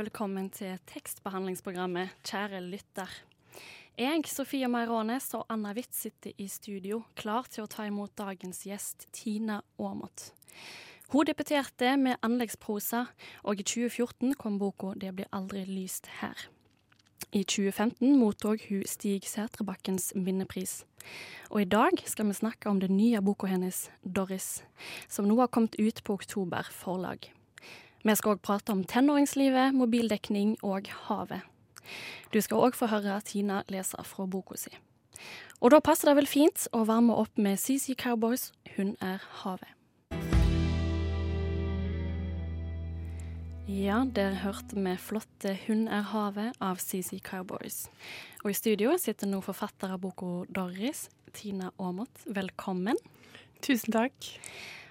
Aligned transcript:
Velkommen 0.00 0.46
til 0.48 0.78
tekstbehandlingsprogrammet, 0.88 2.14
kjære 2.24 2.62
lytter. 2.64 3.10
Jeg, 3.98 4.22
Sofie 4.32 4.68
Meirånes 4.70 5.26
og 5.36 5.42
Anna 5.52 5.74
Witt 5.76 5.92
sitter 5.92 6.32
i 6.40 6.46
studio, 6.48 7.02
klar 7.20 7.44
til 7.52 7.66
å 7.66 7.68
ta 7.68 7.84
imot 7.84 8.14
dagens 8.16 8.62
gjest, 8.64 9.10
Tina 9.12 9.58
Aamodt. 9.76 10.30
Hun 11.12 11.28
debuterte 11.28 11.98
med 12.00 12.16
anleggsprosa, 12.24 13.02
og 13.44 13.60
i 13.60 13.66
2014 13.66 14.32
kom 14.40 14.56
boka 14.58 14.94
'Det 14.94 15.12
blir 15.16 15.28
aldri 15.32 15.66
lyst 15.66 16.08
her'. 16.22 16.48
I 17.32 17.44
2015 17.44 18.16
mottok 18.18 18.68
hun 18.68 18.86
Stig 18.86 19.28
Sætrebakkens 19.28 20.14
minnepris. 20.14 20.84
Og 21.50 21.60
i 21.60 21.64
dag 21.64 21.90
skal 22.06 22.26
vi 22.26 22.32
snakke 22.32 22.70
om 22.70 22.80
den 22.80 22.96
nye 22.96 23.20
boka 23.20 23.46
hennes, 23.46 23.90
'Doris', 24.02 24.62
som 25.08 25.28
nå 25.28 25.36
har 25.36 25.48
kommet 25.48 25.76
ut 25.78 26.04
på 26.04 26.14
Oktober 26.14 26.62
forlag. 26.72 27.30
Vi 28.00 28.14
skal 28.16 28.32
òg 28.32 28.38
prate 28.40 28.72
om 28.72 28.80
tenåringslivet, 28.88 29.74
mobildekning 29.76 30.54
og 30.64 30.86
havet. 31.04 31.44
Du 32.32 32.38
skal 32.40 32.62
òg 32.64 32.78
få 32.78 32.88
høre 32.88 33.18
Tina 33.28 33.58
lese 33.68 34.00
fra 34.08 34.24
boka 34.24 34.56
si. 34.56 34.72
Og 35.60 35.74
da 35.74 35.82
passer 35.84 36.08
det 36.08 36.16
vel 36.16 36.30
fint 36.30 36.64
å 36.72 36.86
varme 36.88 37.12
opp 37.12 37.36
med 37.36 37.60
CC 37.60 37.92
Cowboys 37.92 38.52
'Hun 38.72 38.96
er 39.02 39.20
havet'. 39.42 39.76
Ja, 43.68 44.04
der 44.04 44.32
hørte 44.34 44.80
vi 44.80 44.96
flotte 44.96 45.58
'Hun 45.66 45.86
er 45.88 46.02
havet' 46.02 46.56
av 46.60 46.78
CC 46.78 47.20
Cowboys. 47.20 47.90
Og 48.44 48.50
i 48.50 48.54
studio 48.54 48.96
sitter 48.96 49.26
nå 49.26 49.40
forfatter 49.42 49.92
av 49.92 50.00
boka 50.00 50.46
'Doris', 50.48 51.10
Tina 51.34 51.70
Aamodt. 51.78 52.24
Velkommen. 52.26 52.96
Tusen 53.60 53.92
takk. 53.92 54.14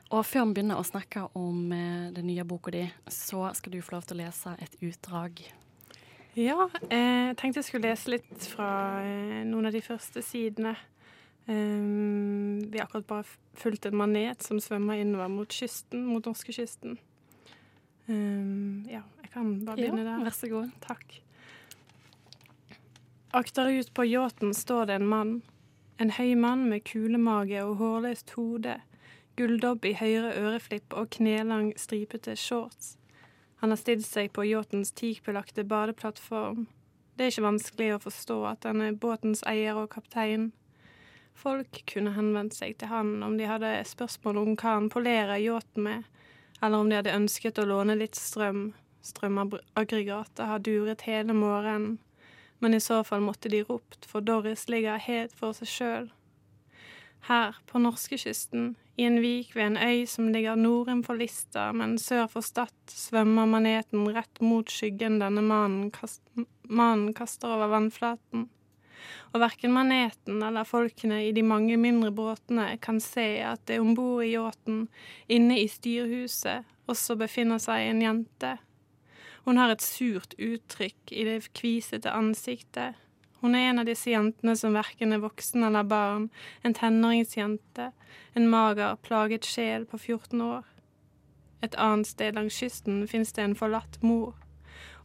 Og 0.10 0.26
før 0.26 0.48
vi 0.50 0.58
begynner 0.58 0.80
å 0.80 0.86
snakke 0.88 1.28
om 1.38 1.72
eh, 1.76 2.10
den 2.16 2.26
nye 2.32 2.46
boka 2.48 2.74
di, 2.74 2.86
så 3.14 3.44
skal 3.58 3.76
du 3.76 3.82
få 3.86 3.98
lov 3.98 4.08
til 4.10 4.18
å 4.18 4.24
lese 4.24 4.56
et 4.58 4.78
utdrag. 4.82 5.44
Ja, 6.38 6.70
eh, 6.90 7.30
jeg 7.30 7.38
tenkte 7.38 7.62
jeg 7.62 7.68
skulle 7.68 7.92
lese 7.92 8.16
litt 8.16 8.48
fra 8.50 8.70
eh, 9.06 9.44
noen 9.46 9.70
av 9.70 9.76
de 9.76 9.84
første 9.86 10.24
sidene. 10.26 10.74
Um, 11.50 12.60
vi 12.70 12.78
har 12.78 12.86
akkurat 12.86 13.08
bare 13.10 13.24
fulgt 13.58 13.88
en 13.90 13.98
manet 13.98 14.44
som 14.46 14.60
svømmer 14.62 15.00
innover 15.02 15.32
mot 15.34 15.50
kysten, 15.50 16.04
mot 16.06 16.26
norskekysten. 16.30 17.00
Um, 18.06 18.86
ja, 18.90 19.02
jeg 19.24 19.32
kan 19.34 19.56
bare 19.66 19.80
begynne 19.80 20.04
Ja, 20.04 20.12
der. 20.12 20.28
vær 20.28 20.38
så 20.38 20.50
god. 20.52 20.76
Takk. 20.86 21.16
Akterut 23.34 23.90
på 23.98 24.06
yachten 24.06 24.54
står 24.54 24.90
det 24.90 25.00
en 25.00 25.10
mann. 25.10 25.34
En 26.02 26.14
høy 26.18 26.36
mann 26.38 26.68
med 26.70 26.86
kulemage 26.86 27.64
og 27.66 27.78
hårløst 27.82 28.36
hode, 28.38 28.78
gulldobb 29.38 29.86
i 29.86 29.94
høyre 30.00 30.34
øreflipp 30.40 30.96
og 30.98 31.12
knelang, 31.16 31.74
stripete 31.78 32.36
shorts. 32.40 32.96
Han 33.60 33.74
har 33.74 33.80
stilt 33.82 34.08
seg 34.08 34.32
på 34.34 34.46
yachtens 34.48 34.94
teakbelagte 34.96 35.66
badeplattform. 35.68 36.68
Det 37.16 37.26
er 37.26 37.34
ikke 37.34 37.50
vanskelig 37.50 37.90
å 37.92 38.04
forstå 38.06 38.38
at 38.48 38.66
han 38.70 38.82
er 38.86 38.96
båtens 38.96 39.44
eier 39.44 39.76
og 39.82 39.90
kaptein. 39.92 40.54
Folk 41.36 41.82
kunne 41.92 42.16
henvendt 42.16 42.56
seg 42.56 42.78
til 42.80 42.92
han 42.92 43.18
om 43.24 43.38
de 43.40 43.48
hadde 43.48 43.74
spørsmål 43.88 44.40
om 44.40 44.54
hva 44.54 44.76
han 44.78 44.88
polerer 44.92 45.42
yachten 45.44 45.84
med, 45.86 46.08
eller 46.62 46.80
om 46.80 46.90
de 46.90 46.98
hadde 47.00 47.16
ønsket 47.16 47.60
å 47.60 47.68
låne 47.68 47.98
litt 48.00 48.16
strøm. 48.20 48.70
Strømaggregatet 49.04 50.46
har 50.48 50.64
duret 50.64 51.04
hele 51.08 51.36
morgenen, 51.36 51.98
men 52.60 52.76
i 52.76 52.82
så 52.84 53.02
fall 53.08 53.24
måtte 53.24 53.52
de 53.52 53.64
ropt, 53.68 54.08
for 54.08 54.24
Doris 54.24 54.68
ligger 54.72 55.00
helt 55.04 55.36
for 55.36 55.56
seg 55.56 55.72
sjøl. 55.72 56.10
Her, 57.28 57.58
på 57.68 57.82
norskekysten, 57.82 58.76
i 59.00 59.06
en 59.08 59.20
vik 59.24 59.56
ved 59.56 59.64
en 59.64 59.78
øy 59.78 60.06
som 60.08 60.28
ligger 60.34 60.60
nordenfor 60.60 61.16
Lista, 61.20 61.70
men 61.72 61.98
sør 62.00 62.28
for 62.32 62.44
Stad, 62.44 62.74
svømmer 62.92 63.48
maneten 63.48 64.08
rett 64.16 64.42
mot 64.44 64.72
skyggen 64.72 65.20
denne 65.22 65.44
mannen, 65.46 65.92
kast 65.92 66.24
mannen 66.70 67.14
kaster 67.16 67.54
over 67.56 67.72
vannflaten. 67.72 68.48
Og 69.32 69.40
verken 69.44 69.72
maneten 69.72 70.42
eller 70.44 70.68
folkene 70.68 71.22
i 71.28 71.34
de 71.36 71.44
mange 71.46 71.78
mindre 71.80 72.12
båtene 72.12 72.74
kan 72.82 73.00
se 73.04 73.40
at 73.46 73.62
det 73.70 73.80
om 73.80 73.94
bord 73.96 74.26
i 74.26 74.34
yachten, 74.34 74.88
inne 75.32 75.60
i 75.62 75.68
styrhuset, 75.72 76.68
også 76.90 77.16
befinner 77.20 77.62
seg 77.62 77.88
en 77.88 78.02
jente. 78.04 78.56
Hun 79.46 79.58
har 79.62 79.72
et 79.74 79.86
surt 79.86 80.36
uttrykk 80.36 81.14
i 81.14 81.24
det 81.26 81.38
kvisete 81.58 82.12
ansiktet. 82.12 82.98
Hun 83.42 83.56
er 83.56 83.70
en 83.70 83.80
av 83.80 83.88
disse 83.88 84.12
jentene 84.12 84.56
som 84.60 84.76
verken 84.76 85.16
er 85.16 85.24
voksen 85.24 85.64
eller 85.64 85.88
barn, 85.88 86.28
en 86.64 86.76
tenåringsjente, 86.76 87.92
en 88.36 88.50
mager, 88.52 88.98
plaget 89.06 89.48
sjel 89.48 89.86
på 89.88 89.98
14 89.98 90.42
år. 90.44 90.68
Et 91.64 91.76
annet 91.76 92.08
sted 92.08 92.36
langs 92.36 92.60
kysten 92.60 93.06
finnes 93.08 93.32
det 93.36 93.44
en 93.44 93.56
forlatt 93.56 94.00
mor, 94.04 94.36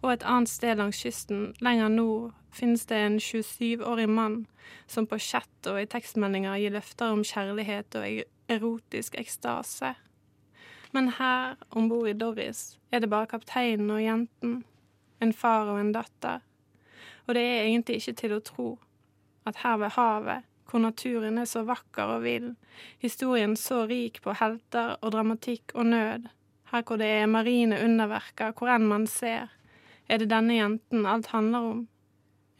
og 0.02 0.10
et 0.12 0.26
annet 0.26 0.50
sted 0.50 0.78
langs 0.78 1.00
kysten, 1.02 1.52
lenger 1.64 1.88
nord, 1.88 2.32
finnes 2.54 2.86
det 2.86 2.98
en 3.00 3.18
27-årig 3.18 4.08
mann 4.08 4.44
som 4.86 5.06
på 5.06 5.18
chat 5.18 5.70
og 5.70 5.80
i 5.80 5.88
tekstmeldinger 5.90 6.58
gir 6.62 6.74
løfter 6.74 7.14
om 7.14 7.24
kjærlighet 7.26 7.96
og 7.98 8.06
e- 8.06 8.28
erotisk 8.52 9.16
ekstase. 9.18 9.94
Men 10.94 11.08
her, 11.18 11.56
om 11.70 11.88
bord 11.88 12.08
i 12.08 12.14
Doris, 12.18 12.78
er 12.92 13.02
det 13.02 13.10
bare 13.10 13.26
kapteinen 13.26 13.90
og 13.90 14.02
jenten, 14.02 14.60
en 15.20 15.32
far 15.32 15.70
og 15.72 15.80
en 15.80 15.94
datter. 15.94 16.44
Og 17.26 17.34
det 17.34 17.42
er 17.42 17.62
egentlig 17.64 18.00
ikke 18.00 18.16
til 18.20 18.36
å 18.36 18.42
tro 18.44 18.68
at 19.48 19.60
her 19.62 19.76
ved 19.80 19.94
havet, 19.96 20.44
hvor 20.70 20.80
naturen 20.80 21.38
er 21.38 21.48
så 21.48 21.62
vakker 21.68 22.16
og 22.16 22.24
vill, 22.24 22.54
historien 22.98 23.56
så 23.56 23.84
rik 23.86 24.20
på 24.24 24.34
helter 24.40 24.96
og 25.00 25.12
dramatikk 25.12 25.74
og 25.74 25.86
nød, 25.92 26.28
her 26.72 26.82
hvor 26.82 26.98
det 26.98 27.10
er 27.20 27.30
marine 27.30 27.78
underverker 27.84 28.56
hvor 28.56 28.72
enn 28.74 28.88
man 28.90 29.06
ser, 29.06 29.52
er 30.08 30.20
det 30.20 30.32
denne 30.32 30.56
jenten 30.56 31.06
alt 31.06 31.30
handler 31.32 31.68
om. 31.70 31.84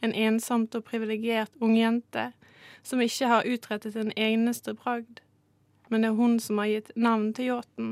En 0.01 0.13
ensomt 0.13 0.75
og 0.77 0.85
privilegert 0.85 1.51
ungjente 1.61 2.31
som 2.85 3.01
ikke 3.01 3.29
har 3.29 3.47
utrettet 3.49 3.95
en 3.97 4.13
eneste 4.15 4.73
bragd. 4.77 5.21
Men 5.89 6.01
det 6.01 6.11
er 6.11 6.19
hun 6.19 6.39
som 6.39 6.61
har 6.61 6.69
gitt 6.69 6.91
navn 6.95 7.33
til 7.33 7.51
yachten. 7.51 7.91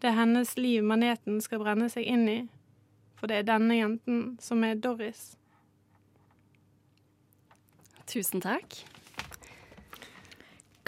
Det 0.00 0.10
er 0.10 0.18
hennes 0.18 0.56
liv 0.56 0.84
maneten 0.84 1.40
skal 1.40 1.62
brenne 1.62 1.88
seg 1.92 2.04
inn 2.08 2.28
i. 2.28 2.38
For 3.16 3.30
det 3.30 3.40
er 3.40 3.50
denne 3.50 3.76
jenten 3.76 4.36
som 4.40 4.64
er 4.64 4.78
Doris. 4.78 5.37
Tusen 8.08 8.40
takk. 8.44 8.80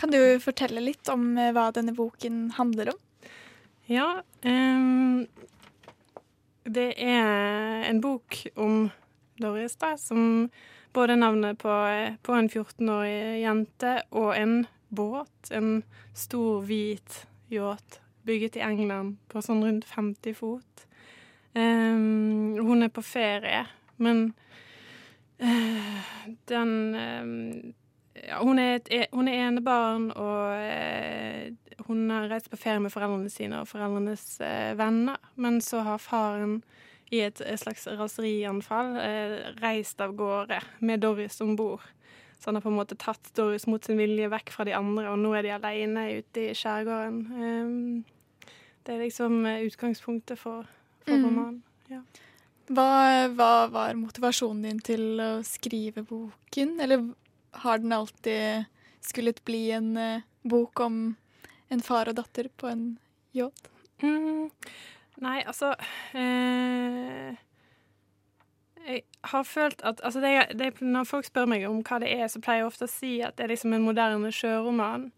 Kan 0.00 0.10
du 0.14 0.40
fortelle 0.40 0.80
litt 0.80 1.08
om 1.12 1.34
eh, 1.36 1.52
hva 1.52 1.68
denne 1.76 1.92
boken 1.96 2.46
handler 2.56 2.94
om? 2.94 3.00
Ja, 3.90 4.22
Um, 4.42 5.26
det 6.64 6.94
er 6.96 7.84
en 7.84 8.00
bok 8.00 8.46
om 8.56 8.90
Doris, 9.36 9.76
da, 9.76 9.96
som 10.00 10.48
både 10.92 11.16
navnet 11.16 11.58
på, 11.60 11.72
på 12.22 12.36
en 12.36 12.48
14-årig 12.48 13.42
jente 13.42 13.98
og 14.10 14.32
en 14.36 14.54
båt, 14.88 15.50
en 15.50 15.82
stor, 16.16 16.62
hvit 16.64 17.24
yacht 17.52 18.00
bygget 18.24 18.56
i 18.56 18.64
England 18.64 19.18
på 19.28 19.42
sånn 19.44 19.62
rundt 19.64 19.88
50 19.88 20.36
fot. 20.38 20.86
Um, 21.52 22.56
hun 22.60 22.86
er 22.86 22.92
på 22.94 23.04
ferie, 23.04 23.64
men 24.00 24.30
eh, 24.30 24.46
den 26.52 26.72
ehm, 26.94 27.74
ja, 28.28 28.40
hun, 28.42 28.58
er 28.58 28.74
et, 28.80 28.88
e- 28.92 29.08
hun 29.14 29.28
er 29.30 29.46
enebarn, 29.48 30.10
og 30.12 30.52
eh, 30.60 31.52
hun 31.86 32.02
har 32.12 32.28
reist 32.30 32.50
på 32.52 32.58
ferie 32.60 32.80
med 32.82 32.92
foreldrene 32.92 33.30
sine 33.32 33.62
og 33.62 33.68
foreldrenes 33.70 34.24
eh, 34.44 34.74
venner. 34.78 35.16
Men 35.40 35.60
så 35.64 35.80
har 35.86 36.02
faren 36.02 36.60
i 37.10 37.22
et, 37.24 37.40
slags 37.58 37.86
raserianfall 37.98 38.92
eh, 39.02 39.38
reist 39.62 40.00
av 40.04 40.12
gårde 40.18 40.60
med 40.84 41.00
Doris 41.02 41.40
om 41.42 41.56
bord. 41.58 41.82
Så 42.40 42.48
han 42.48 42.56
har 42.56 42.62
på 42.64 42.70
en 42.72 42.78
måte 42.78 42.96
tatt 42.96 43.32
Doris 43.36 43.66
mot 43.68 43.84
sin 43.84 43.98
vilje 44.00 44.28
vekk 44.32 44.52
fra 44.54 44.64
de 44.68 44.72
andre, 44.76 45.10
og 45.12 45.18
nå 45.20 45.32
er 45.36 45.44
de 45.44 45.50
alene 45.56 46.06
ute 46.20 46.46
i 46.50 46.54
skjærgården. 46.56 47.18
Ehm, 47.36 48.04
det 48.86 48.94
er 48.94 49.02
liksom 49.06 49.40
eh, 49.46 49.64
utgangspunktet 49.68 50.38
for, 50.40 50.68
for 51.06 51.16
Mm. 51.16 51.24
romanen. 51.26 51.62
Ja. 51.90 52.00
Hva, 52.70 52.90
hva 53.34 53.52
var 53.72 53.96
motivasjonen 53.98 54.62
din 54.62 54.82
til 54.86 55.22
å 55.22 55.30
skrive 55.46 56.04
boken? 56.06 56.76
Eller 56.82 57.08
har 57.64 57.82
den 57.82 57.94
alltid 57.96 58.68
skullet 59.02 59.42
bli 59.48 59.64
en 59.74 59.96
uh, 59.98 60.26
bok 60.46 60.80
om 60.84 61.00
en 61.70 61.82
far 61.82 62.10
og 62.10 62.18
datter 62.20 62.46
på 62.60 62.70
en 62.70 62.84
yacht? 63.34 63.70
Mm. 64.02 64.50
Nei, 65.20 65.42
altså 65.44 65.74
eh, 66.16 67.34
Jeg 68.86 69.02
har 69.28 69.42
følt 69.44 69.82
at 69.84 70.00
altså 70.00 70.20
det, 70.20 70.30
det, 70.56 70.70
Når 70.80 71.04
folk 71.04 71.26
spør 71.28 71.50
meg 71.50 71.66
om 71.68 71.82
hva 71.84 71.98
det 72.00 72.08
er, 72.14 72.24
så 72.32 72.40
pleier 72.40 72.62
jeg 72.62 72.70
ofte 72.70 72.88
å 72.88 72.92
si 72.92 73.18
at 73.24 73.36
det 73.36 73.44
er 73.44 73.52
liksom 73.52 73.74
en 73.76 73.84
moderne 73.84 74.32
sjøroman. 74.32 75.10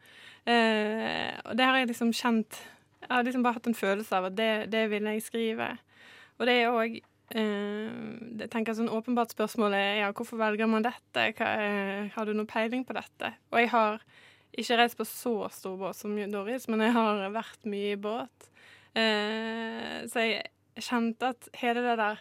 Eh, 0.42 1.30
og 1.46 1.54
det 1.58 1.68
har 1.68 1.78
jeg 1.78 1.92
liksom 1.92 2.10
kjent 2.16 2.58
Jeg 3.04 3.12
har 3.12 3.22
liksom 3.28 3.46
bare 3.46 3.60
hatt 3.60 3.70
en 3.70 3.78
følelse 3.78 4.18
av 4.18 4.30
at 4.32 4.36
det, 4.36 4.52
det 4.72 4.88
vil 4.90 5.06
jeg 5.12 5.22
skrive. 5.22 5.70
Og 6.38 6.46
det 6.48 6.58
er 6.64 6.82
eh, 6.82 7.00
jeg 7.38 8.48
tenker 8.52 8.76
sånn 8.76 8.90
Åpenbart 8.92 9.32
spørsmål 9.32 9.76
er 9.78 10.02
ja, 10.02 10.10
hvorfor 10.12 10.40
velger 10.40 10.68
man 10.68 10.84
dette? 10.84 11.30
Hva, 11.38 11.48
eh, 11.62 12.10
har 12.12 12.28
du 12.28 12.34
noe 12.36 12.48
peiling 12.48 12.84
på 12.88 12.96
dette? 12.96 13.32
Og 13.52 13.62
jeg 13.62 13.70
har 13.72 14.02
ikke 14.52 14.76
reist 14.76 14.98
på 14.98 15.06
så 15.08 15.34
stor 15.54 15.78
båt 15.80 15.96
som 15.96 16.16
Doris, 16.32 16.68
men 16.68 16.84
jeg 16.84 16.92
har 16.96 17.24
vært 17.32 17.64
mye 17.72 17.94
i 17.94 18.00
båt. 18.00 18.50
Eh, 18.92 20.04
så 20.12 20.26
jeg 20.26 20.84
kjente 20.84 21.32
at 21.32 21.48
hele 21.62 21.80
det 21.84 21.96
der 21.96 22.18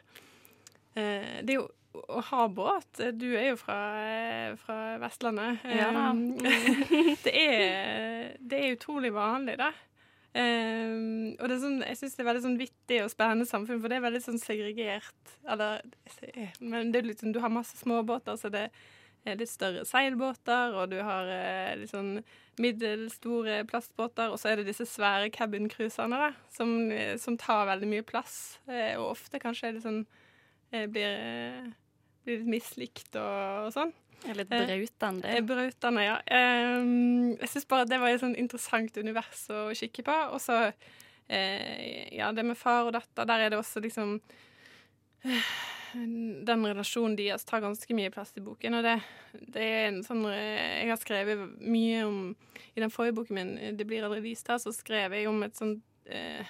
eh, 0.95 1.39
Det 1.43 1.51
er 1.51 1.57
jo 1.57 1.67
å 1.91 2.21
ha 2.23 2.45
båt 2.47 3.01
Du 3.19 3.25
er 3.35 3.49
jo 3.49 3.57
fra, 3.59 3.79
fra 4.63 4.77
Vestlandet. 5.01 5.65
Ja 5.67 6.13
det, 7.25 7.33
er, 7.35 8.37
det 8.39 8.61
er 8.61 8.77
utrolig 8.77 9.11
vanlig, 9.15 9.57
da. 9.59 9.73
Um, 10.31 11.33
og 11.41 11.49
det 11.49 11.55
er 11.57 11.59
sånn, 11.59 11.81
jeg 11.83 11.97
syns 11.99 12.13
det 12.15 12.23
er 12.23 12.27
veldig 12.29 12.43
sånn 12.45 12.59
vittig 12.59 13.01
og 13.03 13.11
spennende 13.11 13.47
samfunn, 13.49 13.81
for 13.83 13.91
det 13.91 13.97
er 13.99 14.05
veldig 14.05 14.23
sånn 14.23 14.39
segregert. 14.39 15.35
Eller, 15.43 15.83
men 16.63 16.93
det 16.93 17.01
er 17.01 17.13
sånn, 17.19 17.35
du 17.35 17.41
har 17.43 17.51
masse 17.51 17.75
småbåter, 17.81 18.39
så 18.39 18.51
det 18.53 18.69
er 19.27 19.37
litt 19.37 19.51
større 19.51 19.83
seilbåter, 19.85 20.77
og 20.77 20.93
du 20.93 20.97
har 21.05 21.27
eh, 21.29 21.75
litt 21.81 21.91
sånn 21.91 22.21
middelstore 22.61 23.61
plastbåter, 23.69 24.31
og 24.31 24.39
så 24.41 24.51
er 24.51 24.61
det 24.61 24.69
disse 24.71 24.87
svære 24.89 25.29
cabincruiserne, 25.35 26.31
som, 26.53 26.73
som 27.21 27.37
tar 27.39 27.67
veldig 27.69 27.91
mye 27.91 28.07
plass, 28.07 28.37
eh, 28.71 28.95
og 28.95 29.11
ofte 29.11 29.41
kanskje 29.41 29.69
er 29.69 29.77
det 29.77 29.83
sånn 29.85 30.01
eh, 30.71 30.87
blir, 30.87 31.11
eh, 31.11 31.67
blir 32.25 32.41
litt 32.41 32.53
mislikt 32.55 33.19
og, 33.19 33.67
og 33.67 33.75
sånn. 33.75 33.93
Litt 34.21 34.49
brautende. 34.49 35.27
Eh, 35.27 35.41
brautende, 35.45 36.03
ja. 36.05 36.17
Um, 36.77 37.33
jeg 37.41 37.49
syns 37.49 37.67
bare 37.69 37.87
det 37.89 37.99
var 38.01 38.13
et 38.13 38.21
sånn 38.21 38.37
interessant 38.37 38.97
univers 39.01 39.47
å 39.49 39.69
kikke 39.77 40.05
på. 40.05 40.17
Og 40.35 40.41
så 40.43 40.59
eh, 40.67 42.11
ja, 42.13 42.29
det 42.35 42.45
med 42.45 42.59
far 42.59 42.89
og 42.89 42.95
datter, 42.97 43.27
der 43.27 43.47
er 43.47 43.53
det 43.53 43.61
også 43.61 43.83
liksom 43.83 44.19
Den 45.91 46.63
relasjonen 46.65 47.17
deres 47.17 47.43
tar 47.45 47.61
ganske 47.61 47.93
mye 47.93 48.09
plass 48.13 48.31
i 48.39 48.41
boken, 48.41 48.77
og 48.79 48.85
det, 48.87 48.95
det 49.53 49.65
er 49.65 49.83
en 49.89 49.99
sånn 50.05 50.23
Jeg 50.31 50.87
har 50.89 50.97
skrevet 50.97 51.43
mye 51.59 52.05
om 52.07 52.21
I 52.71 52.81
den 52.81 52.93
forrige 52.93 53.17
boken 53.19 53.37
min, 53.37 53.51
'Det 53.77 53.85
blir 53.85 54.07
aldri 54.07 54.23
vist 54.23 54.47
her', 54.49 54.61
så 54.63 54.73
skrev 54.73 55.13
jeg 55.13 55.27
om 55.29 55.43
et 55.43 55.59
sånt 55.59 55.83
eh, 56.07 56.47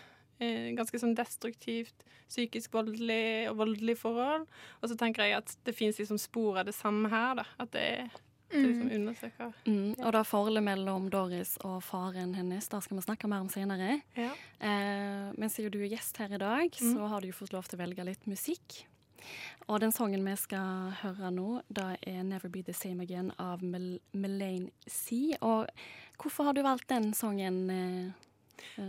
ganske 0.78 1.00
sånn 1.02 1.16
destruktivt, 1.18 2.04
psykisk 2.32 2.74
voldelig 2.74 3.50
og 3.52 3.58
voldelig 3.62 3.98
forhold. 4.02 4.48
Og 4.82 4.90
så 4.92 4.98
tenker 5.00 5.28
jeg 5.28 5.38
at 5.42 5.56
det 5.68 5.76
fins 5.78 6.00
liksom 6.02 6.20
spor 6.22 6.62
av 6.62 6.66
det 6.70 6.76
samme 6.78 7.10
her, 7.12 7.36
da. 7.42 7.48
At 7.60 7.72
det 7.76 7.86
er 8.02 8.10
det 8.52 8.66
liksom 8.68 8.92
undersøker. 8.92 9.54
Mm, 9.66 9.94
og 10.04 10.12
da 10.12 10.22
forholdet 10.28 10.64
mellom 10.66 11.06
Doris 11.10 11.54
og 11.64 11.78
faren 11.88 12.34
hennes 12.36 12.68
da 12.68 12.82
skal 12.84 12.98
vi 12.98 13.04
snakke 13.06 13.30
mer 13.32 13.46
om 13.46 13.50
senere. 13.50 14.02
Ja. 14.18 14.34
Eh, 14.60 15.30
men 15.38 15.50
siden 15.54 15.72
du 15.72 15.80
er 15.80 15.88
gjest 15.94 16.18
her 16.20 16.34
i 16.36 16.38
dag, 16.42 16.68
Mm. 16.82 16.94
så 16.94 17.08
har 17.08 17.22
du 17.22 17.28
jo 17.28 17.34
fått 17.38 17.54
lov 17.54 17.68
til 17.68 17.80
å 17.80 17.84
velge 17.86 18.04
litt 18.04 18.28
musikk. 18.28 18.86
Og 19.70 19.80
den 19.80 19.92
sangen 19.92 20.26
vi 20.26 20.36
skal 20.36 20.92
høre 21.02 21.32
nå, 21.32 21.62
da 21.72 21.96
er 22.06 22.24
'Never 22.24 22.50
Be 22.50 22.62
The 22.64 22.74
Same 22.74 23.02
Again' 23.06 23.32
av 23.40 23.62
Mel 23.64 24.00
Melaine 24.14 24.72
C. 24.88 25.36
Og 25.42 25.68
hvorfor 26.18 26.44
har 26.46 26.54
du 26.54 26.62
valgt 26.64 26.88
den 26.90 27.14
sangen? 27.14 27.70
Eh, 27.70 28.08
eh, 28.08 28.12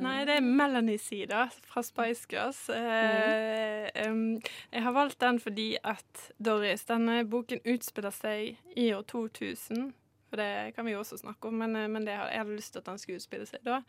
Nei, 0.03 0.25
det 0.29 0.37
er 0.39 0.45
Melanie 0.47 0.99
Sida 0.99 1.47
fra 1.69 1.83
Spice 1.87 2.27
Girls. 2.31 2.61
Eh, 2.73 3.89
um, 4.09 4.39
jeg 4.73 4.83
har 4.85 4.95
valgt 4.97 5.19
den 5.23 5.39
fordi 5.43 5.67
at 5.85 6.23
Doris, 6.43 6.85
denne 6.89 7.23
boken 7.29 7.61
utspiller 7.75 8.15
seg 8.15 8.57
i 8.79 8.89
år 8.97 9.05
2000. 9.11 9.93
For 10.33 10.41
det 10.41 10.73
kan 10.77 10.87
vi 10.89 10.95
jo 10.95 11.03
også 11.03 11.19
snakke 11.21 11.51
om, 11.51 11.59
men, 11.61 11.77
eh, 11.77 11.89
men 11.93 12.07
det, 12.09 12.15
har- 12.17 12.31
jeg 12.33 12.39
hadde 12.45 12.57
lyst 12.57 12.73
til 12.73 12.81
at 12.81 12.87
den 12.89 12.99
skulle 13.03 13.21
utspille 13.21 13.47
seg 13.51 13.61
da. 13.69 13.83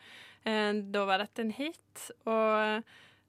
Eh, 0.45 0.73
da 0.91 1.05
var 1.07 1.23
dette 1.23 1.39
en 1.45 1.51
hit, 1.55 2.07
og 2.27 2.83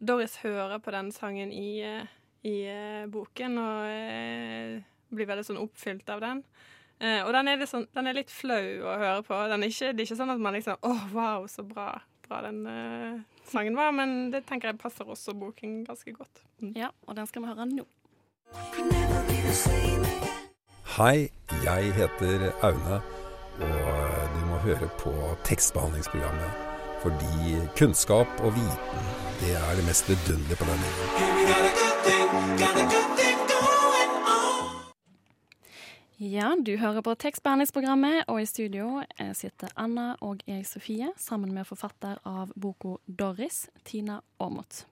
Doris 0.05 0.37
hører 0.43 0.79
på 0.83 0.91
den 0.91 1.12
sangen 1.15 1.53
i, 1.55 1.81
eh, 1.87 2.06
i 2.45 2.56
eh, 2.67 3.06
boken 3.06 3.59
og 3.62 3.87
eh, 3.87 4.81
blir 5.15 5.27
veldig 5.31 5.45
sånn 5.47 5.62
oppfylt 5.62 6.11
av 6.11 6.21
den. 6.25 6.43
Uh, 7.03 7.25
og 7.27 7.33
den 7.35 7.49
er, 7.51 7.62
sånn, 7.67 7.89
den 7.93 8.06
er 8.06 8.15
litt 8.15 8.31
flau 8.31 8.55
å 8.87 8.93
høre 9.01 9.23
på. 9.27 9.35
Den 9.51 9.65
er 9.67 9.71
ikke, 9.73 9.89
det 9.93 10.05
er 10.05 10.06
ikke 10.06 10.17
sånn 10.21 10.31
at 10.31 10.39
man 10.41 10.55
liksom 10.55 10.77
Å, 10.87 10.93
wow, 11.12 11.47
så 11.51 11.65
bra, 11.67 11.89
bra 12.29 12.37
den 12.47 12.59
uh, 12.67 13.21
sangen 13.50 13.76
var. 13.79 13.91
Men 13.97 14.09
det 14.32 14.41
tenker 14.49 14.67
jeg 14.73 14.79
passer 14.82 15.05
også 15.09 15.31
boken 15.38 15.71
ganske 15.88 16.11
godt. 16.17 16.37
Mm. 16.61 16.73
Ja, 16.76 16.88
og 17.06 17.12
den 17.17 17.26
skal 17.31 17.43
vi 17.43 17.47
høre 17.53 17.67
nå. 17.71 17.85
Hei, 20.94 21.19
jeg 21.65 21.82
heter 21.97 22.38
Aune, 22.62 22.97
og 23.59 23.71
du 24.35 24.41
må 24.50 24.56
høre 24.67 24.88
på 25.00 25.12
tekstbehandlingsprogrammet. 25.49 26.50
Fordi 27.03 27.35
kunnskap 27.79 28.29
og 28.41 28.50
viten, 28.55 29.03
det 29.41 29.53
er 29.59 29.75
det 29.77 29.85
mest 29.88 30.09
vidunderlige 30.09 30.56
på 30.56 30.65
denne 30.70 30.88
Ja, 36.23 36.53
du 36.55 36.77
hører 36.79 37.03
på 37.03 37.11
tekstbehandlingsprogrammet, 37.19 38.29
og 38.31 38.39
i 38.39 38.47
studio 38.47 39.01
eh, 39.19 39.33
sitter 39.35 39.73
Anna 39.75 40.13
og 40.23 40.45
jeg, 40.47 40.63
Sofie, 40.69 41.09
sammen 41.19 41.51
med 41.51 41.67
forfatter 41.67 42.21
av 42.23 42.53
boka 42.55 43.01
'Doris', 43.11 43.65
Tina 43.83 44.21
Aamodt. 44.39 44.85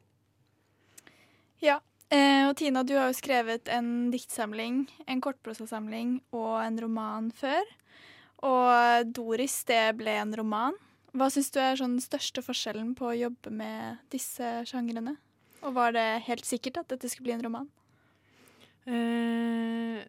Ja, 1.62 1.76
eh, 2.10 2.48
og 2.48 2.56
Tina, 2.58 2.82
du 2.82 2.96
har 2.98 3.06
jo 3.06 3.14
skrevet 3.14 3.70
en 3.70 4.10
diktsamling, 4.10 4.88
en 5.06 5.20
kortprosasamling 5.22 6.16
og 6.34 6.56
en 6.64 6.80
roman 6.82 7.28
før. 7.30 7.70
Og 8.42 9.06
Doris, 9.14 9.60
det 9.70 9.94
ble 10.00 10.16
en 10.18 10.34
roman. 10.34 10.74
Hva 11.14 11.28
syns 11.30 11.52
du 11.54 11.60
er 11.62 11.78
sånn 11.78 12.00
den 12.00 12.02
største 12.02 12.42
forskjellen 12.42 12.96
på 12.98 13.12
å 13.12 13.14
jobbe 13.14 13.52
med 13.54 14.02
disse 14.10 14.64
sjangrene? 14.66 15.14
Og 15.62 15.76
var 15.78 15.94
det 15.94 16.24
helt 16.26 16.48
sikkert 16.48 16.82
at 16.82 16.90
dette 16.90 17.06
skulle 17.06 17.30
bli 17.30 17.36
en 17.36 17.46
roman? 17.46 17.70
Eh, 18.90 20.02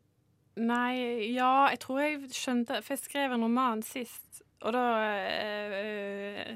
nei, 0.59 1.29
ja, 1.33 1.67
jeg 1.73 1.79
tror 1.83 2.01
jeg 2.03 2.31
skjønte 2.35 2.81
For 2.83 2.94
jeg 2.94 3.03
skrev 3.03 3.35
en 3.35 3.45
roman 3.45 3.83
sist, 3.85 4.43
og 4.62 4.75
da 4.75 4.83
øh, 5.79 6.55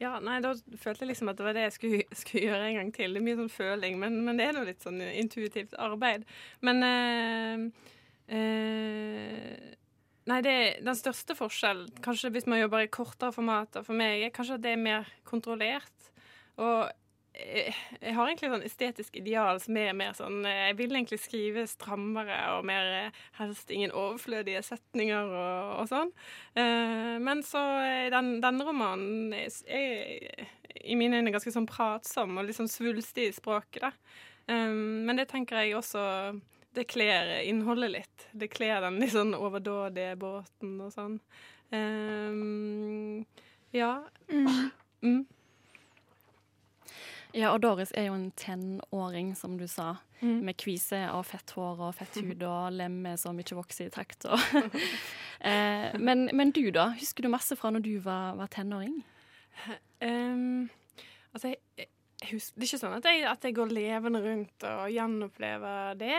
Ja, 0.00 0.16
nei, 0.20 0.40
da 0.44 0.52
følte 0.76 1.04
jeg 1.04 1.14
liksom 1.14 1.32
at 1.32 1.38
det 1.38 1.46
var 1.46 1.56
det 1.56 1.66
jeg 1.66 1.76
skulle, 1.76 2.02
skulle 2.20 2.44
gjøre 2.50 2.66
en 2.68 2.80
gang 2.80 2.92
til. 2.96 3.14
Det 3.16 3.22
er 3.22 3.26
mye 3.28 3.38
sånn 3.38 3.52
føling, 3.52 3.96
men, 4.00 4.18
men 4.26 4.36
det 4.40 4.48
er 4.48 4.60
jo 4.60 4.66
litt 4.68 4.84
sånn 4.84 5.00
intuitivt 5.00 5.76
arbeid. 5.80 6.26
Men 6.66 6.84
øh, 6.84 7.64
øh, 8.36 9.72
Nei, 10.26 10.40
det, 10.42 10.82
den 10.82 10.96
største 10.98 11.36
forskjellen, 11.38 12.00
kanskje 12.02 12.32
hvis 12.34 12.48
man 12.50 12.58
jobber 12.58 12.82
i 12.82 12.90
kortere 12.90 13.30
formater 13.30 13.84
for 13.86 13.94
meg, 13.94 14.24
er 14.26 14.32
kanskje 14.34 14.56
at 14.56 14.64
det 14.64 14.72
er 14.74 14.80
mer 14.82 15.10
kontrollert. 15.28 16.08
Og 16.58 16.90
jeg, 17.36 17.74
jeg 18.00 18.14
har 18.16 18.28
egentlig 18.28 18.50
sånn 18.52 18.66
estetisk 18.66 19.16
ideal 19.20 19.60
som 19.62 19.78
er 19.80 19.96
mer 19.96 20.14
sånn 20.16 20.40
eh, 20.48 20.68
Jeg 20.70 20.78
vil 20.80 20.94
egentlig 20.96 21.18
skrive 21.22 21.66
strammere 21.70 22.38
og 22.56 22.66
mer 22.68 22.90
eh, 22.94 23.20
helst 23.40 23.70
ingen 23.74 23.94
overflødige 23.94 24.62
setninger 24.66 25.30
og, 25.30 25.72
og 25.82 25.90
sånn. 25.90 26.12
Eh, 26.56 27.16
men 27.22 27.42
så 27.46 27.62
eh, 27.84 28.08
den, 28.14 28.36
denne 28.44 28.66
romanen 28.66 29.34
er, 29.36 29.52
er 29.68 30.46
i 30.86 30.96
mine 30.98 31.20
øyne 31.20 31.34
ganske 31.34 31.52
sånn 31.52 31.68
pratsom 31.68 32.36
og 32.36 32.48
litt 32.48 32.58
sånn 32.58 32.70
svulstig 32.70 33.30
i 33.30 33.36
språket, 33.36 33.86
da. 33.86 33.92
Eh, 34.52 34.72
men 34.72 35.20
det 35.20 35.28
tenker 35.32 35.62
jeg 35.62 35.76
også 35.78 36.06
det 36.76 36.84
kler 36.92 37.38
innholdet 37.46 37.94
litt. 37.94 38.26
Det 38.36 38.50
kler 38.52 38.82
den 38.84 39.00
litt 39.00 39.14
sånn 39.14 39.32
overdådige 39.36 40.16
båten 40.20 40.76
og 40.84 40.92
sånn. 40.92 41.20
Eh, 41.72 43.24
ja. 43.76 43.94
Mm. 45.04 45.24
Ja, 47.36 47.50
og 47.52 47.60
Doris 47.60 47.90
er 47.94 48.06
jo 48.08 48.14
en 48.16 48.30
tenåring, 48.38 49.34
som 49.36 49.58
du 49.60 49.66
sa, 49.68 49.96
Mm. 50.22 50.38
med 50.48 50.56
kvise 50.56 50.96
og 51.12 51.26
fett 51.28 51.50
hår 51.52 51.80
og 51.84 51.94
fett 51.98 52.14
hud 52.24 52.40
og 52.48 52.72
lemmer 52.72 53.18
som 53.20 53.36
ikke 53.38 53.58
vokser 53.58 53.90
i 53.90 53.92
takt. 53.92 54.24
Eh, 55.36 55.92
men, 56.00 56.30
men 56.32 56.50
du, 56.56 56.62
da? 56.72 56.86
Husker 56.96 57.22
du 57.22 57.28
masse 57.28 57.52
fra 57.60 57.68
når 57.70 57.82
du 57.84 57.90
var, 58.00 58.32
var 58.38 58.48
tenåring? 58.48 58.94
Um, 60.00 60.70
altså, 61.34 61.50
jeg, 61.52 61.58
jeg 62.22 62.30
husker, 62.30 62.56
det 62.56 62.64
er 62.64 62.70
ikke 62.70 62.80
sånn 62.80 62.96
at 62.96 63.08
jeg, 63.10 63.20
at 63.28 63.44
jeg 63.44 63.56
går 63.58 63.74
levende 63.76 64.22
rundt 64.24 64.64
og 64.70 64.86
gjenopplever 64.94 66.00
det. 66.00 66.14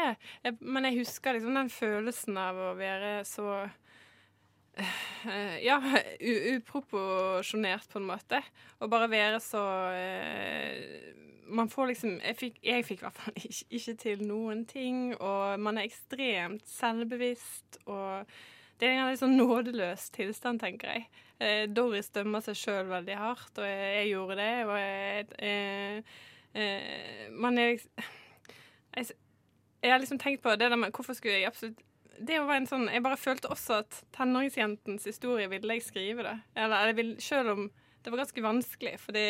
Jeg, 0.45 0.57
men 0.61 0.85
jeg 0.85 0.99
husker 1.01 1.33
liksom 1.39 1.57
den 1.57 1.73
følelsen 1.73 2.37
av 2.37 2.61
å 2.61 2.69
være 2.77 3.15
så 3.25 3.57
Ja, 5.63 5.77
uproporsjonert, 6.55 7.87
på 7.91 8.01
en 8.01 8.09
måte. 8.09 8.41
Og 8.79 8.91
bare 8.91 9.09
være 9.11 9.39
så 9.43 9.63
eh, 9.95 11.15
Man 11.49 11.69
får 11.71 11.89
liksom 11.91 12.19
Jeg 12.19 12.37
fikk, 12.37 12.59
jeg 12.63 12.85
fikk 12.85 13.01
i 13.01 13.05
hvert 13.07 13.17
fall 13.17 13.39
ikke, 13.41 13.65
ikke 13.79 13.95
til 14.03 14.23
noen 14.27 14.65
ting, 14.69 15.15
og 15.17 15.59
man 15.59 15.77
er 15.77 15.89
ekstremt 15.89 16.67
selvbevisst. 16.69 17.81
og 17.85 18.25
det 18.77 18.91
er 18.91 18.99
en 18.99 19.07
litt 19.09 19.21
sånn 19.21 19.37
nådeløs 19.39 20.11
tilstand, 20.13 20.61
tenker 20.61 20.91
jeg. 20.93 21.07
Eh, 21.41 21.63
Doris 21.69 22.11
dømmer 22.13 22.43
seg 22.45 22.57
sjøl 22.59 22.89
veldig 22.91 23.15
hardt, 23.17 23.57
og 23.57 23.65
jeg, 23.65 23.87
jeg 23.95 24.11
gjorde 24.11 24.37
det. 24.37 24.51
Og 24.67 24.75
jeg, 24.77 25.25
eh, 25.47 26.17
eh, 26.53 27.23
Man 27.33 27.57
er 27.57 27.73
jeg, 27.73 29.09
jeg 29.81 29.91
har 29.91 29.99
liksom 30.01 30.19
tenkt 30.21 30.43
på 30.43 30.53
det 30.53 30.69
der 30.69 30.75
med 30.77 30.93
hvorfor 30.93 31.17
skulle 31.17 31.39
jeg 31.39 31.49
absolutt 31.49 31.81
det 32.19 32.39
var 32.45 32.55
en 32.55 32.65
sånn, 32.67 32.87
Jeg 32.91 33.03
bare 33.03 33.17
følte 33.17 33.49
også 33.53 33.79
at 33.83 34.03
tenåringsjentens 34.17 35.05
historie 35.05 35.47
ville 35.51 35.73
jeg 35.77 35.83
skrive 35.85 36.23
det. 36.23 36.35
Eller 36.55 36.87
jeg 36.91 36.95
vil, 36.95 37.15
Selv 37.21 37.49
om 37.53 37.71
det 38.03 38.11
var 38.13 38.21
ganske 38.23 38.41
vanskelig, 38.45 38.99
for 38.99 39.11
det, 39.11 39.25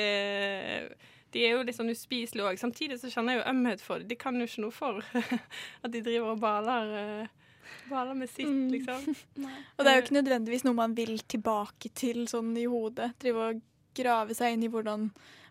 de 1.33 1.43
er 1.45 1.55
jo 1.55 1.63
litt 1.65 1.75
sånn 1.77 1.89
uspiselige 1.89 2.45
òg. 2.45 2.59
Samtidig 2.61 2.99
så 3.01 3.09
kjenner 3.09 3.33
jeg 3.35 3.41
jo 3.41 3.49
ømhet 3.51 3.81
for 3.83 3.99
det. 3.99 4.07
De 4.11 4.15
kan 4.19 4.37
jo 4.37 4.45
ikke 4.47 4.61
noe 4.63 4.75
for 4.75 5.01
at 5.83 5.91
de 5.91 6.01
driver 6.05 6.35
og 6.35 6.39
baler, 6.43 6.93
eh, 7.01 7.49
baler 7.89 8.13
med 8.15 8.29
sitt, 8.29 8.45
Mm. 8.47 8.69
liksom. 8.71 9.15
Og 9.77 9.83
det 9.83 9.91
er 9.91 9.97
jo 9.97 10.05
ikke 10.05 10.19
nødvendigvis 10.21 10.63
noe 10.67 10.77
man 10.77 10.93
vil 10.95 11.17
tilbake 11.27 11.89
til 11.97 12.25
sånn 12.29 12.53
i 12.57 12.67
hodet. 12.69 13.13
Drive 13.19 13.49
og 13.49 13.61
grave 13.97 14.35
seg 14.37 14.53
inn 14.53 14.63
i 14.67 14.69
hvordan 14.71 15.09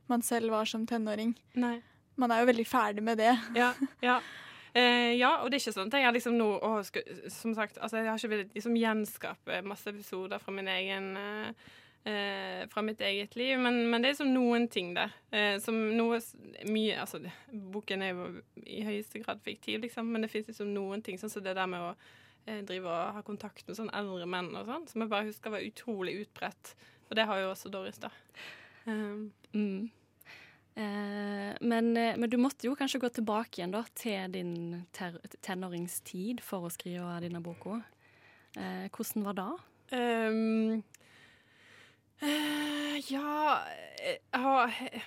man 0.09 0.23
selv 0.23 0.50
var 0.55 0.64
som 0.71 0.87
tenåring. 0.87 1.35
Nei. 1.59 1.81
Man 2.16 2.31
er 2.33 2.40
jo 2.45 2.47
veldig 2.52 2.64
ferdig 2.71 3.02
med 3.05 3.19
det. 3.19 3.35
Ja, 3.59 3.73
ja. 4.00 4.21
Eh, 4.76 5.14
ja, 5.16 5.30
og 5.40 5.49
det 5.49 5.56
er 5.56 5.62
ikke 5.64 5.73
sånn 5.78 5.88
at 5.88 5.97
jeg 5.97 6.04
har 6.04 6.12
liksom 6.12 6.35
nå 6.37 6.47
å, 6.61 6.71
skal, 6.85 7.06
Som 7.33 7.54
sagt, 7.56 7.78
altså 7.80 8.02
jeg 8.02 8.11
har 8.11 8.21
ikke 8.21 8.33
villet 8.35 8.56
liksom 8.59 8.76
gjenskape 8.76 9.62
masse 9.64 9.88
episoder 9.88 10.42
fra 10.42 10.52
min 10.52 10.68
egen 10.68 11.06
eh, 11.16 11.71
eh, 12.11 12.66
Fra 12.73 12.85
mitt 12.85 13.00
eget 13.00 13.38
liv, 13.40 13.56
men, 13.62 13.87
men 13.88 14.04
det 14.04 14.11
er 14.11 14.16
liksom 14.18 14.35
noen 14.35 14.68
ting 14.73 14.92
der. 14.99 15.14
Eh, 15.33 15.56
som 15.64 15.78
noe 15.97 16.21
mye 16.68 17.00
Altså, 17.00 17.23
boken 17.73 18.04
er 18.04 18.12
jo 18.12 18.28
i 18.66 18.83
høyeste 18.85 19.25
grad 19.25 19.40
fiktiv, 19.47 19.80
liksom, 19.87 20.12
men 20.12 20.26
det 20.26 20.33
fins 20.35 20.50
liksom 20.52 20.75
noen 20.75 21.04
ting, 21.06 21.16
sånn 21.21 21.33
som 21.33 21.47
det 21.47 21.56
der 21.56 21.71
med 21.71 21.87
å 21.87 21.95
eh, 22.47 22.61
drive 22.66 22.90
og 22.90 23.16
ha 23.16 23.25
kontakt 23.25 23.64
med 23.68 23.78
sånn 23.78 23.92
eldre 23.97 24.28
menn 24.28 24.52
og 24.59 24.68
sånn, 24.68 24.87
som 24.90 25.06
jeg 25.06 25.12
bare 25.14 25.30
husker 25.30 25.56
var 25.56 25.64
utrolig 25.64 26.18
utbredt. 26.26 26.75
Og 27.09 27.16
det 27.16 27.25
har 27.30 27.40
jo 27.40 27.52
også 27.54 27.71
Doris, 27.73 28.02
da. 28.02 28.11
Um, 28.87 29.30
Mm. 29.56 29.88
Eh, 30.76 31.56
men, 31.61 31.97
eh, 31.97 32.16
men 32.16 32.30
du 32.30 32.37
måtte 32.37 32.68
jo 32.68 32.75
kanskje 32.76 33.00
gå 33.00 33.09
tilbake 33.16 33.61
igjen 33.61 33.73
da, 33.73 33.80
til 33.97 34.33
din 34.35 34.56
tenåringstid 34.92 36.42
for 36.45 36.66
å 36.66 36.73
skrive 36.73 37.14
denne 37.25 37.40
boka. 37.40 37.80
Eh, 38.56 38.85
hvordan 38.92 39.25
var 39.25 39.38
det? 39.38 39.52
Um, 39.97 40.83
uh, 42.21 42.97
ja 43.06 43.62
jeg 44.02 45.02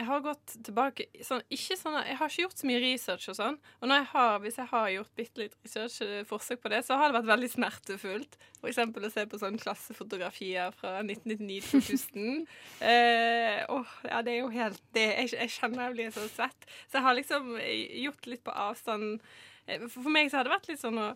jeg 0.00 0.06
har 0.08 0.22
gått 0.24 0.52
tilbake 0.64 1.04
sånn, 1.26 1.42
ikke 1.52 1.76
sånn, 1.76 1.98
Jeg 2.06 2.16
har 2.16 2.30
ikke 2.30 2.44
gjort 2.46 2.60
så 2.60 2.68
mye 2.68 2.80
research 2.80 3.26
og 3.28 3.36
sånn. 3.36 3.56
Og 3.80 3.90
når 3.90 3.98
jeg 4.00 4.08
har, 4.14 4.38
hvis 4.44 4.58
jeg 4.60 4.70
har 4.70 4.86
gjort 4.94 5.10
bitte 5.18 5.42
litt 5.42 5.56
research, 5.60 5.98
eh, 6.06 6.22
forsøk 6.28 6.62
på 6.62 6.70
det, 6.72 6.78
så 6.86 6.96
har 6.96 7.10
det 7.10 7.18
vært 7.18 7.28
veldig 7.28 7.50
smertefullt. 7.52 8.38
Eksempel 8.70 9.04
å 9.04 9.10
se 9.12 9.24
på 9.28 9.40
sånne 9.40 9.60
klassefotografier 9.60 10.72
fra 10.78 10.94
1999-2000. 11.02 12.46
eh, 12.92 13.58
åh, 13.68 13.92
ja, 14.08 14.22
det 14.24 14.32
er 14.32 14.40
jo 14.40 14.54
helt 14.54 14.80
det, 14.96 15.04
jeg, 15.18 15.34
jeg 15.36 15.54
kjenner 15.58 15.84
jeg 15.86 15.96
blir 15.98 16.14
så 16.16 16.24
svett. 16.32 16.70
Så 16.86 17.00
jeg 17.00 17.06
har 17.08 17.18
liksom 17.18 17.52
eh, 17.60 18.00
gjort 18.06 18.30
litt 18.32 18.44
på 18.46 18.56
avstand. 18.68 19.20
Eh, 19.66 19.84
For, 19.84 20.08
meg 20.08 20.32
så 20.32 20.40
har 20.40 20.48
det 20.48 20.54
vært 20.54 20.72
litt 20.72 20.80
sånn 20.80 21.02
å 21.02 21.10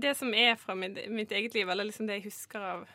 det 0.00 0.14
som 0.16 0.30
er 0.32 0.54
fra 0.56 0.72
mitt, 0.72 0.96
mitt 1.12 1.32
eget 1.36 1.52
liv, 1.52 1.68
eller 1.68 1.84
liksom 1.84 2.08
det 2.08 2.22
jeg 2.22 2.30
husker 2.30 2.62
av 2.64 2.86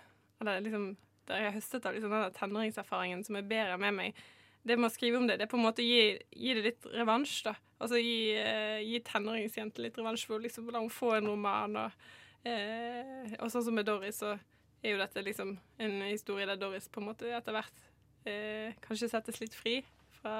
Eller 0.42 0.64
liksom 0.66 0.96
det 1.30 1.38
jeg 1.38 1.46
har 1.46 1.54
høstet 1.54 1.86
av 1.86 1.94
liksom 1.94 2.14
denne 2.16 2.34
tenåringserfaringen 2.34 3.22
som 3.28 3.38
jeg 3.38 3.46
bærer 3.52 3.78
med 3.78 3.94
meg, 3.94 4.22
det 4.68 4.76
med 4.78 4.90
å 4.90 4.94
skrive 4.94 5.20
om 5.20 5.28
det, 5.30 5.38
det 5.40 5.48
er 5.48 5.52
på 5.52 5.58
en 5.60 5.66
måte 5.66 5.84
å 5.84 5.88
gi, 5.88 6.18
gi 6.36 6.56
det 6.58 6.66
litt 6.66 6.88
revansj, 6.92 7.36
da. 7.48 7.56
Altså 7.80 8.00
gi, 8.02 8.36
uh, 8.36 8.80
gi 8.84 9.00
tenåringsjenter 9.08 9.86
litt 9.86 9.98
revansj 10.00 10.26
for 10.28 10.44
liksom, 10.44 10.68
å 10.68 10.76
la 10.76 10.82
henne 10.82 10.94
få 10.94 11.14
en 11.16 11.30
roman. 11.32 11.78
Og, 11.80 12.10
uh, 12.44 13.38
og 13.40 13.54
sånn 13.54 13.66
som 13.70 13.78
med 13.80 13.88
Doris, 13.88 14.20
så 14.20 14.36
er 14.84 14.94
jo 14.94 15.00
dette 15.00 15.24
liksom 15.24 15.56
en 15.84 15.96
historie 16.08 16.48
der 16.48 16.60
Doris 16.60 16.90
på 16.92 17.02
en 17.02 17.10
måte 17.12 17.32
etter 17.36 17.56
hvert 17.56 17.82
uh, 18.28 18.76
kanskje 18.84 19.12
settes 19.12 19.40
litt 19.42 19.56
fri 19.56 19.80
fra, 20.20 20.36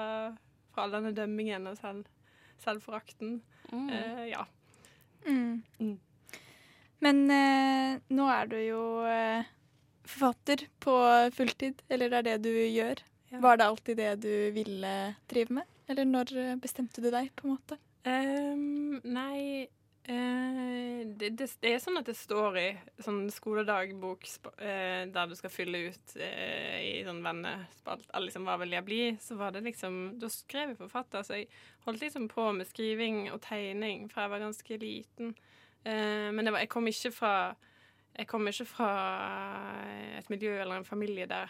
fra 0.72 0.84
all 0.84 0.94
denne 0.94 1.14
dømmingen 1.16 1.68
og 1.70 1.80
selv, 1.80 2.08
selvforakten. 2.60 3.40
Mm. 3.70 3.88
Eh, 3.88 4.24
ja. 4.32 4.44
Mm. 5.24 5.62
Mm. 5.78 5.98
Men 7.00 7.20
eh, 7.32 8.00
nå 8.12 8.26
er 8.28 8.50
du 8.50 8.56
jo 8.60 8.82
forfatter 10.04 10.66
på 10.82 10.94
fulltid, 11.36 11.80
eller 11.88 12.12
det 12.12 12.18
er 12.18 12.26
det 12.28 12.36
du 12.44 12.50
gjør. 12.52 13.00
Ja. 13.30 13.40
Var 13.42 13.60
det 13.60 13.66
alltid 13.66 13.96
det 13.96 14.14
du 14.24 14.32
ville 14.54 14.94
drive 15.30 15.60
med? 15.60 15.76
Eller 15.90 16.06
når 16.06 16.32
bestemte 16.62 17.02
du 17.02 17.10
deg, 17.10 17.30
på 17.38 17.46
en 17.46 17.54
måte? 17.54 17.78
Um, 18.00 18.96
nei 19.04 19.68
uh, 20.08 21.00
det, 21.04 21.28
det, 21.36 21.48
det 21.60 21.72
er 21.74 21.82
sånn 21.82 22.00
at 22.00 22.08
det 22.08 22.16
står 22.16 22.56
i 22.56 22.68
sånn 23.04 23.26
skoledagbok 23.32 24.24
uh, 24.48 25.04
der 25.12 25.28
du 25.28 25.34
skal 25.36 25.52
fylle 25.52 25.82
ut 25.90 26.14
uh, 26.16 26.78
i 26.80 27.02
sånn 27.04 27.20
vennespalt 27.24 28.08
liksom 28.24 28.48
hva 28.48 28.56
vil 28.62 28.72
jeg 28.78 28.86
bli, 28.86 29.00
så 29.20 29.36
var 29.40 29.52
det 29.52 29.66
liksom 29.68 30.00
Da 30.20 30.30
skrev 30.32 30.72
jeg 30.72 30.80
forfatter, 30.80 31.26
så 31.26 31.42
jeg 31.42 31.50
holdt 31.84 32.06
liksom 32.06 32.30
på 32.32 32.48
med 32.56 32.70
skriving 32.70 33.26
og 33.34 33.42
tegning 33.44 34.08
fra 34.08 34.24
jeg 34.24 34.34
var 34.34 34.46
ganske 34.48 34.80
liten. 34.80 35.34
Men 35.80 36.44
det 36.44 36.52
var, 36.52 36.60
jeg 36.60 36.68
kom 36.68 36.88
ikke 36.90 37.08
fra 37.16 37.34
jeg 38.12 38.26
kom 38.28 38.48
ikke 38.50 38.66
fra 38.68 38.88
et 40.18 40.26
miljø 40.28 40.58
eller 40.60 40.76
en 40.76 40.84
familie 40.84 41.24
der 41.30 41.48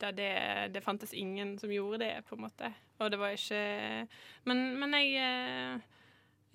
det, 0.00 0.32
det 0.74 0.82
fantes 0.84 1.14
ingen 1.16 1.56
som 1.58 1.72
gjorde 1.72 2.02
det, 2.04 2.12
på 2.28 2.36
en 2.36 2.46
måte. 2.46 2.72
Og 3.00 3.10
det 3.12 3.20
var 3.20 3.34
ikke 3.36 3.62
Men, 4.48 4.62
men 4.80 4.94
jeg 4.96 5.80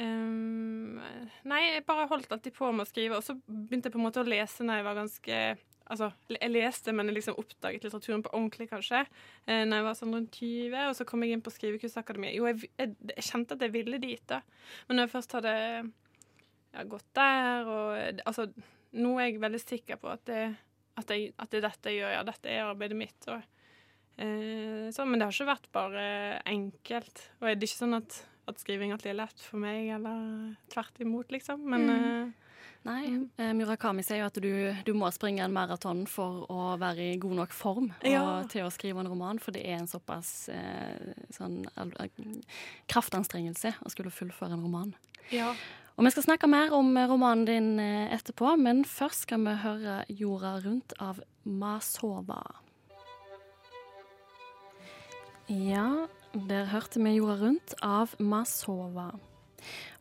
ehm, 0.02 1.02
Nei, 1.50 1.62
jeg 1.68 1.86
bare 1.88 2.08
holdt 2.12 2.32
alltid 2.34 2.56
på 2.58 2.72
med 2.72 2.86
å 2.86 2.90
skrive, 2.90 3.20
og 3.20 3.26
så 3.26 3.38
begynte 3.46 3.90
jeg 3.90 3.96
på 3.96 4.02
en 4.02 4.08
måte 4.08 4.24
å 4.24 4.28
lese 4.28 4.66
når 4.66 4.82
jeg 4.82 4.90
var 4.90 5.04
ganske 5.04 5.44
Altså, 5.92 6.08
jeg 6.32 6.52
leste, 6.54 6.94
men 6.96 7.10
jeg 7.10 7.18
liksom 7.18 7.40
oppdaget 7.42 7.84
litteraturen 7.84 8.22
på 8.24 8.32
ordentlig, 8.38 8.70
kanskje, 8.70 9.02
eh, 9.44 9.66
når 9.68 9.82
jeg 9.82 9.86
var 9.90 9.98
sånn 10.00 10.14
rundt 10.16 10.38
20, 10.38 10.76
og 10.88 10.94
så 10.96 11.06
kom 11.10 11.26
jeg 11.26 11.36
inn 11.36 11.44
på 11.44 11.52
Skrivekunstakademiet. 11.52 12.38
Jo, 12.38 12.46
jeg, 12.48 12.70
jeg, 12.80 12.94
jeg 13.10 13.26
kjente 13.28 13.58
at 13.58 13.66
jeg 13.66 13.74
ville 13.74 14.00
dit, 14.00 14.24
da. 14.32 14.40
Men 14.88 15.02
når 15.02 15.10
jeg 15.10 15.14
først 15.18 15.36
hadde 15.36 15.54
ja, 15.58 16.86
gått 16.94 17.10
der, 17.18 17.68
og 17.68 18.24
altså 18.24 18.48
Nå 18.92 19.14
er 19.20 19.30
jeg 19.30 19.40
veldig 19.40 19.60
sikker 19.62 20.00
på 20.02 20.10
at 20.12 20.24
det, 20.28 20.40
at 20.98 21.08
jeg, 21.10 21.34
at 21.40 21.50
det 21.52 21.64
er 21.64 21.70
dette 21.70 21.90
jeg 21.90 22.00
gjør, 22.02 22.12
ja, 22.18 22.24
dette 22.24 22.50
er 22.50 22.64
arbeidet 22.66 22.98
mitt. 22.98 23.28
Og, 23.28 23.42
eh, 24.18 24.90
så, 24.92 25.06
men 25.08 25.20
det 25.20 25.28
har 25.30 25.32
ikke 25.38 25.52
vært 25.54 25.72
bare 25.72 26.42
enkelt. 26.46 27.26
Og 27.40 27.48
det 27.48 27.56
er 27.56 27.68
ikke 27.70 27.80
sånn 27.86 27.98
at, 27.98 28.26
at 28.48 28.60
skriving 28.60 28.92
alltid 28.92 29.12
er 29.14 29.20
lett 29.24 29.40
for 29.40 29.58
meg, 29.64 29.88
eller 29.96 30.56
tvert 30.74 31.00
imot, 31.02 31.32
liksom. 31.32 31.64
Men 31.66 31.88
Mm. 31.88 32.24
eh, 32.28 32.38
Nei, 32.84 33.06
Mm. 33.12 33.30
eh, 33.38 33.52
Murakami 33.54 34.02
sier 34.04 34.18
jo 34.18 34.26
at 34.26 34.34
du, 34.42 34.74
du 34.86 34.94
må 34.98 35.06
springe 35.14 35.44
en 35.46 35.54
maraton 35.54 36.08
for 36.10 36.48
å 36.50 36.80
være 36.82 37.12
i 37.14 37.18
god 37.22 37.36
nok 37.36 37.52
form 37.54 37.92
og, 37.92 38.06
Ja. 38.10 38.42
til 38.50 38.66
å 38.66 38.72
skrive 38.74 39.00
en 39.00 39.08
roman, 39.08 39.38
for 39.38 39.52
det 39.52 39.62
er 39.68 39.78
en 39.78 39.86
såpass 39.88 40.50
eh, 40.50 41.14
sånn, 41.30 41.62
kraftanstrengelse 42.90 43.76
å 43.86 43.92
skulle 43.94 44.10
fullføre 44.14 44.54
en 44.58 44.64
roman. 44.66 44.96
ja. 45.32 45.54
Og 46.02 46.06
Vi 46.06 46.10
skal 46.16 46.24
snakke 46.24 46.48
mer 46.50 46.72
om 46.74 46.96
eh, 46.98 47.06
romanen 47.06 47.44
din 47.46 47.66
eh, 47.80 48.10
etterpå, 48.16 48.56
men 48.58 48.80
først 48.90 49.28
skal 49.28 49.44
vi 49.46 49.52
høre 49.62 50.00
'Jorda 50.10 50.56
rundt' 50.64 50.96
av 50.98 51.20
Masova. 51.46 52.42
Ja, 55.46 56.08
der 56.34 56.66
hørte 56.74 57.04
vi 57.04 57.14
'Jorda 57.20 57.38
rundt' 57.44 57.78
av 57.84 58.16
Masova. 58.18 59.12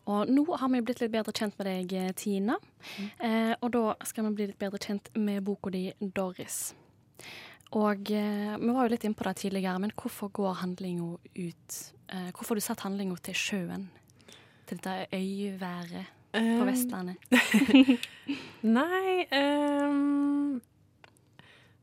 Og 0.09 0.25
nå 0.25 0.47
har 0.57 0.73
vi 0.73 0.81
blitt 0.81 1.05
litt 1.05 1.13
bedre 1.13 1.37
kjent 1.37 1.53
med 1.59 1.69
deg, 1.69 2.17
Tina. 2.17 2.57
Tina. 2.81 3.13
Eh, 3.21 3.53
og 3.61 3.69
da 3.71 3.93
skal 4.01 4.25
vi 4.25 4.35
bli 4.39 4.49
litt 4.49 4.59
bedre 4.59 4.81
kjent 4.81 5.13
med 5.13 5.43
boka 5.43 5.69
di 5.69 5.93
'Doris'. 6.01 6.73
Og 7.77 8.09
eh, 8.09 8.57
vi 8.57 8.73
var 8.73 8.89
jo 8.89 8.95
litt 8.97 9.05
inne 9.05 9.13
på 9.13 9.29
det 9.29 9.37
tidligere, 9.37 9.79
men 9.79 9.93
hvorfor 9.93 10.33
går 10.33 10.65
handlinga 10.65 11.13
ut 11.13 11.93
eh, 12.09 12.31
Hvorfor 12.33 12.55
har 12.55 12.55
du 12.55 12.69
satt 12.71 12.89
handlinga 12.89 13.21
til 13.21 13.37
sjøen? 13.37 13.91
Til 14.71 14.79
dette 14.79 15.19
øyværet 15.19 16.07
på 16.31 16.39
Eh, 16.39 16.63
Vestlandet? 16.63 17.15
Nei 18.79 19.25
um, 19.35 20.61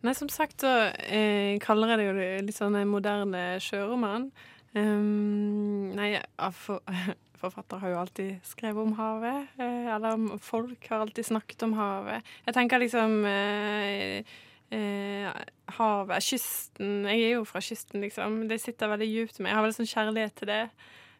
Nei, 0.00 0.14
som 0.16 0.30
sagt 0.33 0.62
så 0.64 0.71
eh, 1.04 1.59
kaller 1.61 1.92
jeg 1.92 2.00
det 2.00 2.07
jo 2.07 2.14
litt 2.47 2.57
sånn 2.57 2.78
en 2.78 2.88
moderne 2.88 3.42
sjøroman. 3.61 4.30
Um, 4.73 5.90
nei, 5.99 6.14
for, 6.54 6.80
forfatter 7.42 7.83
har 7.83 7.92
jo 7.92 8.00
alltid 8.07 8.47
skrevet 8.47 8.80
om 8.87 8.95
havet. 8.97 9.50
Eh, 9.59 9.88
eller 9.92 10.38
folk 10.40 10.87
har 10.88 11.02
alltid 11.04 11.28
snakket 11.28 11.66
om 11.66 11.75
havet. 11.76 12.30
Jeg 12.47 12.57
tenker 12.57 12.80
liksom 12.80 13.18
eh, 13.28 14.37
eh, 14.73 15.42
Havet, 15.76 16.25
kysten 16.25 17.02
Jeg 17.11 17.26
er 17.26 17.35
jo 17.35 17.45
fra 17.45 17.61
kysten, 17.61 18.00
liksom. 18.07 18.47
Det 18.49 18.62
sitter 18.62 18.95
veldig 18.95 19.11
djupt 19.11 19.42
i 19.42 19.45
meg. 19.45 19.52
Jeg 19.52 19.59
har 19.59 19.66
veldig 19.66 19.78
sånn 19.83 19.92
kjærlighet 19.92 20.38
til 20.40 20.52
det. 20.54 20.62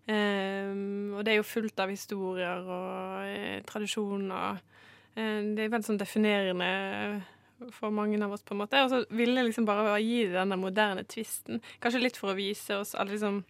Ehm, 0.09 1.13
og 1.17 1.25
det 1.25 1.35
er 1.35 1.43
jo 1.43 1.47
fullt 1.47 1.81
av 1.85 1.91
historier 1.93 2.65
og 2.65 3.27
eh, 3.29 3.59
tradisjoner. 3.69 4.63
Eh, 5.13 5.41
det 5.53 5.67
er 5.67 5.73
veldig 5.75 5.89
sånn 5.91 6.01
definerende 6.01 6.71
for 7.75 7.93
mange 7.93 8.21
av 8.25 8.33
oss, 8.33 8.45
på 8.47 8.55
en 8.55 8.63
måte. 8.63 8.81
Og 8.85 8.93
så 8.93 9.03
ville 9.13 9.37
jeg 9.41 9.51
liksom 9.51 9.69
bare 9.69 9.99
gi 10.01 10.23
det 10.27 10.39
denne 10.39 10.57
moderne 10.61 11.05
tvisten. 11.05 11.61
Kanskje 11.83 12.05
litt 12.07 12.21
for 12.21 12.33
å 12.33 12.39
vise 12.39 12.81
oss 12.81 12.95
alle 12.97 13.17
liksom 13.17 13.43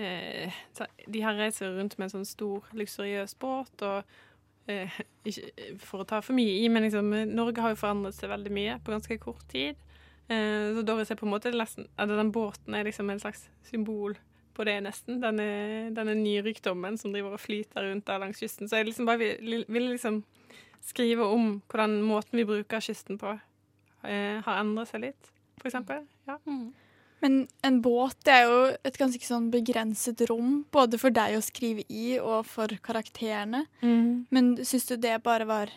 eh, 0.00 0.62
De 1.06 1.22
her 1.22 1.38
reiser 1.38 1.76
rundt 1.76 1.98
med 1.98 2.08
en 2.08 2.16
sånn 2.18 2.28
stor, 2.28 2.66
luksuriøs 2.78 3.36
båt, 3.38 3.84
og 3.86 4.70
eh, 4.72 4.98
ikke 5.28 5.76
for 5.84 6.02
å 6.02 6.08
ta 6.08 6.22
for 6.24 6.34
mye 6.38 6.56
i, 6.58 6.66
men 6.72 6.88
liksom 6.88 7.12
Norge 7.30 7.62
har 7.62 7.76
jo 7.76 7.82
forandret 7.84 8.18
seg 8.18 8.32
veldig 8.32 8.54
mye 8.54 8.80
på 8.82 8.96
ganske 8.96 9.20
kort 9.22 9.46
tid. 9.52 9.78
Eh, 10.26 10.74
så 10.74 10.82
Doris 10.82 11.12
er 11.12 11.20
på 11.20 11.28
en 11.28 11.36
måte 11.36 11.54
nesten 11.54 11.86
den 11.98 12.32
båten 12.34 12.74
er 12.74 12.88
liksom 12.88 13.12
en 13.12 13.22
slags 13.22 13.46
symbol 13.68 14.18
på 14.58 14.66
det, 14.66 14.76
nesten. 14.84 15.20
Denne, 15.22 15.46
denne 15.94 16.16
nyrykdommen 16.18 16.98
som 17.00 17.14
driver 17.14 17.36
og 17.36 17.42
flyter 17.42 17.86
rundt 17.86 18.06
der 18.08 18.20
langs 18.22 18.42
kysten. 18.42 18.68
Så 18.68 18.80
jeg 18.80 18.90
liksom 18.90 19.08
bare 19.08 19.22
vil, 19.22 19.64
vil 19.70 19.88
liksom 19.92 20.22
skrive 20.84 21.26
om 21.26 21.56
hvordan 21.70 22.00
måten 22.06 22.38
vi 22.38 22.46
bruker 22.48 22.82
kysten 22.82 23.18
på, 23.20 23.36
eh, 24.04 24.38
har 24.44 24.60
endret 24.60 24.90
seg 24.90 25.08
litt, 25.08 25.32
for 25.60 25.70
eksempel. 25.70 26.04
Ja. 26.28 26.38
Mm. 26.46 26.68
Men 27.22 27.38
en 27.66 27.80
båt 27.82 28.14
det 28.26 28.34
er 28.34 28.44
jo 28.46 28.58
et 28.86 28.98
ganske 28.98 29.26
sånn 29.26 29.48
begrenset 29.50 30.22
rom, 30.30 30.62
både 30.70 31.00
for 31.02 31.14
deg 31.14 31.34
å 31.34 31.42
skrive 31.42 31.82
i 31.90 32.12
og 32.22 32.46
for 32.46 32.70
karakterene. 32.84 33.64
Mm. 33.82 34.28
Men 34.34 34.52
syns 34.62 34.86
du 34.90 34.96
det 35.02 35.16
bare 35.26 35.48
var 35.48 35.74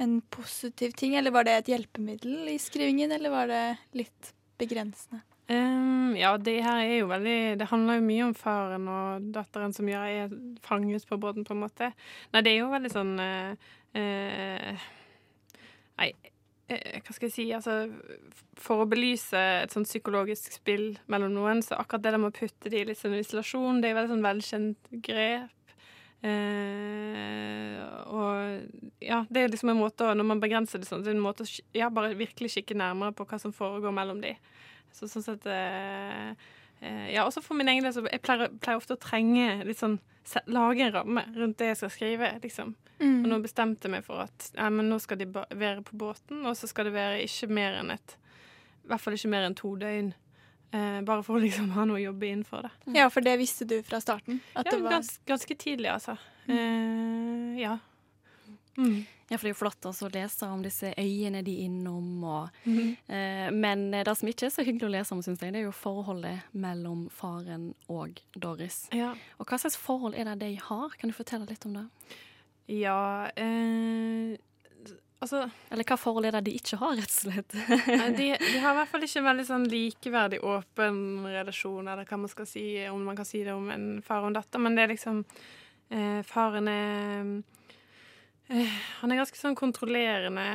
en 0.00 0.18
positiv 0.32 0.96
ting, 0.96 1.16
eller 1.16 1.32
var 1.32 1.44
det 1.48 1.58
et 1.58 1.72
hjelpemiddel 1.74 2.48
i 2.52 2.58
skrivingen, 2.60 3.12
eller 3.12 3.32
var 3.32 3.52
det 3.52 3.64
litt 3.96 4.32
begrensende? 4.60 5.22
Um, 5.46 6.16
ja, 6.18 6.32
det 6.42 6.56
her 6.64 6.80
er 6.82 6.96
jo 6.96 7.06
veldig 7.06 7.58
Det 7.60 7.68
handler 7.70 8.00
jo 8.00 8.02
mye 8.02 8.22
om 8.26 8.32
faren 8.34 8.88
og 8.90 9.28
datteren 9.30 9.70
som 9.76 9.86
gjør 9.86 10.06
er 10.10 10.32
fanget 10.66 11.06
på 11.06 11.18
båten, 11.22 11.44
på 11.46 11.54
en 11.54 11.60
måte. 11.62 11.92
Nei, 12.32 12.42
det 12.42 12.50
er 12.50 12.64
jo 12.64 12.72
veldig 12.72 12.90
sånn 12.90 13.12
uh, 13.22 13.52
uh, 13.94 14.86
Nei, 16.00 16.08
uh, 16.72 16.96
hva 16.98 17.14
skal 17.14 17.28
jeg 17.28 17.36
si 17.36 17.46
Altså, 17.54 17.76
for 18.58 18.82
å 18.82 18.88
belyse 18.90 19.38
et 19.60 19.76
sånn 19.76 19.86
psykologisk 19.86 20.50
spill 20.58 20.96
mellom 21.06 21.38
noen, 21.38 21.62
så 21.62 21.78
akkurat 21.78 22.02
det 22.02 22.16
der 22.16 22.24
med 22.24 22.34
å 22.34 22.38
putte 22.40 22.72
de 22.72 22.82
i 22.82 22.88
litt 22.90 22.98
sånn 22.98 23.14
isolasjon, 23.14 23.78
det 23.78 23.92
er 23.92 23.94
jo 23.94 24.00
veldig 24.00 24.14
sånn 24.16 24.26
velkjent 24.26 24.92
grep. 25.06 25.52
og 28.10 28.34
ja, 29.04 29.20
det 29.30 29.42
er 29.44 29.52
liksom 29.52 29.70
en 29.70 29.78
måte 29.78 30.08
å 30.08 30.14
Når 30.16 30.26
man 30.26 30.40
begrenser 30.42 30.80
det 30.80 30.88
sånn, 30.88 31.04
så 31.04 31.12
er 31.12 31.14
det 31.14 31.20
en 31.20 31.26
måte 31.28 31.44
å 31.44 31.50
ja, 31.76 31.90
bare 31.92 32.16
virkelig 32.18 32.56
kikke 32.56 32.74
nærmere 32.74 33.14
på 33.14 33.28
hva 33.28 33.38
som 33.38 33.54
foregår 33.54 33.94
mellom 33.94 34.24
de. 34.24 34.34
Så 34.94 35.08
sånn 35.10 35.24
sett 35.24 35.46
eh, 35.50 36.34
eh, 36.80 37.06
Ja, 37.14 37.26
også 37.26 37.42
for 37.44 37.58
min 37.58 37.68
egen 37.72 37.86
del 37.86 37.94
så 37.94 38.04
jeg 38.06 38.22
pleier, 38.24 38.52
pleier 38.62 38.80
ofte 38.80 38.96
å 38.96 39.00
trenge 39.00 39.64
litt 39.66 39.82
sånn 39.82 39.98
Lage 40.50 40.82
en 40.82 40.90
ramme 40.90 41.22
rundt 41.36 41.60
det 41.60 41.68
jeg 41.68 41.78
skal 41.78 41.90
skrive, 41.94 42.28
liksom. 42.42 42.72
Mm. 42.98 43.20
Og 43.20 43.28
nå 43.30 43.36
bestemte 43.44 43.86
jeg 43.86 43.92
meg 43.92 44.06
for 44.06 44.24
at 44.24 44.48
ja, 44.56 44.66
men 44.74 44.88
nå 44.90 44.98
skal 44.98 45.20
de 45.20 45.28
være 45.30 45.84
på 45.86 45.98
båten, 46.00 46.40
og 46.48 46.56
så 46.58 46.66
skal 46.66 46.88
det 46.88 46.96
være 46.96 47.20
ikke 47.22 47.46
mer 47.54 47.76
enn 47.78 47.92
et 47.94 48.16
I 48.82 48.90
hvert 48.90 49.04
fall 49.04 49.14
ikke 49.14 49.30
mer 49.30 49.46
enn 49.46 49.54
to 49.54 49.70
døgn. 49.78 50.10
Eh, 50.74 51.00
bare 51.06 51.22
for 51.22 51.38
å 51.38 51.42
liksom 51.44 51.70
ha 51.76 51.84
noe 51.86 52.00
å 52.00 52.04
jobbe 52.08 52.26
innenfor 52.26 52.66
det. 52.66 52.72
Ja, 52.98 53.06
for 53.12 53.24
det 53.24 53.36
visste 53.38 53.68
du 53.68 53.76
fra 53.86 54.00
starten? 54.02 54.40
Ja, 54.56 54.64
det 54.66 54.80
var 54.80 54.96
gans, 54.96 55.12
ganske 55.28 55.56
tidlig, 55.58 55.92
altså. 55.92 56.16
Eh, 56.50 57.54
ja. 57.60 57.76
Mm. 58.76 59.04
Ja, 59.28 59.36
for 59.38 59.42
det 59.46 59.50
er 59.50 59.54
jo 59.56 59.58
flott 59.58 59.86
også 59.90 60.06
å 60.06 60.12
lese 60.14 60.46
om 60.46 60.60
disse 60.62 60.92
øyene 60.96 61.40
de 61.42 61.54
er 61.58 61.64
innom. 61.66 62.22
Og, 62.24 62.50
Mhm. 62.64 62.96
eh, 63.08 63.50
men 63.50 63.90
det 63.90 64.16
som 64.16 64.28
ikke 64.28 64.46
er 64.46 64.50
så 64.54 64.62
hyggelig 64.64 64.86
å 64.86 64.94
lese 64.94 65.12
om, 65.12 65.22
synes 65.22 65.40
jeg, 65.42 65.52
det 65.52 65.60
er 65.60 65.66
jo 65.66 65.72
forholdet 65.74 66.42
mellom 66.54 67.08
faren 67.10 67.74
og 67.88 68.20
Doris. 68.38 68.88
Ja. 68.92 69.14
Og 69.40 69.46
hva 69.46 69.58
slags 69.58 69.76
forhold 69.76 70.14
er 70.14 70.24
det 70.30 70.38
de 70.40 70.54
har? 70.62 70.90
Kan 71.00 71.10
du 71.10 71.14
fortelle 71.16 71.46
litt 71.48 71.66
om 71.66 71.74
det? 71.74 71.86
ja 72.68 73.30
eh, 73.36 74.36
altså 75.22 75.48
Eller 75.70 75.84
hva 75.86 75.96
forhold 75.96 76.26
er 76.26 76.32
det 76.32 76.44
de 76.48 76.54
ikke 76.58 76.78
har, 76.80 76.96
rett 76.98 77.12
og 77.14 77.32
slett? 77.32 77.52
De, 78.16 78.26
de 78.38 78.58
har 78.58 78.72
i 78.74 78.78
hvert 78.80 78.88
fall 78.90 79.02
ikke 79.06 79.20
en 79.22 79.28
veldig 79.30 79.46
sånn 79.46 79.66
likeverdig 79.70 80.40
åpen 80.42 80.98
relasjon, 81.30 81.86
eller 81.88 82.04
hva 82.04 82.18
man 82.18 82.28
skal 82.32 82.46
si, 82.46 82.64
om 82.90 83.04
man 83.06 83.16
kan 83.16 83.24
si 83.28 83.42
det 83.46 83.54
om 83.54 83.70
en 83.70 84.02
far 84.02 84.22
og 84.22 84.30
en 84.32 84.38
datter, 84.38 84.58
men 84.62 84.74
det 84.76 84.82
er 84.86 84.92
liksom 84.94 85.24
eh, 85.90 86.22
Faren 86.26 86.68
er 86.68 87.42
Han 88.48 89.12
er 89.12 89.20
ganske 89.20 89.38
sånn 89.40 89.56
kontrollerende 89.58 90.46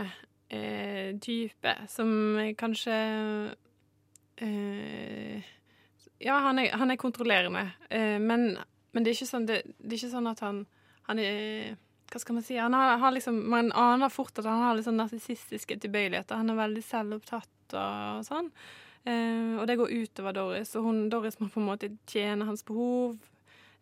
eh, 0.52 1.12
type, 1.20 1.76
som 1.92 2.12
kanskje 2.60 2.98
eh, 4.40 5.50
Ja, 6.22 6.38
han 6.48 6.62
er, 6.62 6.72
han 6.78 6.94
er 6.94 7.00
kontrollerende, 7.02 7.66
eh, 7.90 8.18
men, 8.22 8.54
men 8.92 9.04
det, 9.04 9.12
er 9.12 9.20
ikke 9.20 9.32
sånn, 9.34 9.48
det, 9.50 9.64
det 9.80 9.96
er 9.96 10.00
ikke 10.00 10.16
sånn 10.16 10.32
at 10.32 10.44
han, 10.46 10.66
han 11.10 11.20
er 11.24 11.74
hva 12.12 12.20
skal 12.20 12.36
man 12.36 12.44
si? 12.44 12.58
Han 12.60 12.76
har, 12.76 12.98
har 13.00 13.14
liksom, 13.16 13.38
man 13.50 13.72
aner 13.72 14.12
fort 14.12 14.36
at 14.40 14.48
han 14.48 14.66
har 14.66 14.76
litt 14.76 14.84
sånn 14.84 15.00
narsissistiske 15.00 15.78
tilbøyeligheter. 15.80 16.42
Han 16.42 16.52
er 16.52 16.58
veldig 16.60 16.82
selvopptatt 16.84 17.76
og 17.80 18.26
sånn. 18.28 18.50
Eh, 19.08 19.56
og 19.56 19.64
det 19.70 19.78
går 19.80 19.94
utover 19.96 20.36
Doris, 20.36 20.76
og 20.76 20.90
hun, 20.90 21.06
Doris 21.10 21.40
må 21.40 21.48
på 21.50 21.62
en 21.62 21.70
måte 21.70 21.92
tjene 22.12 22.48
hans 22.50 22.66
behov. 22.68 23.16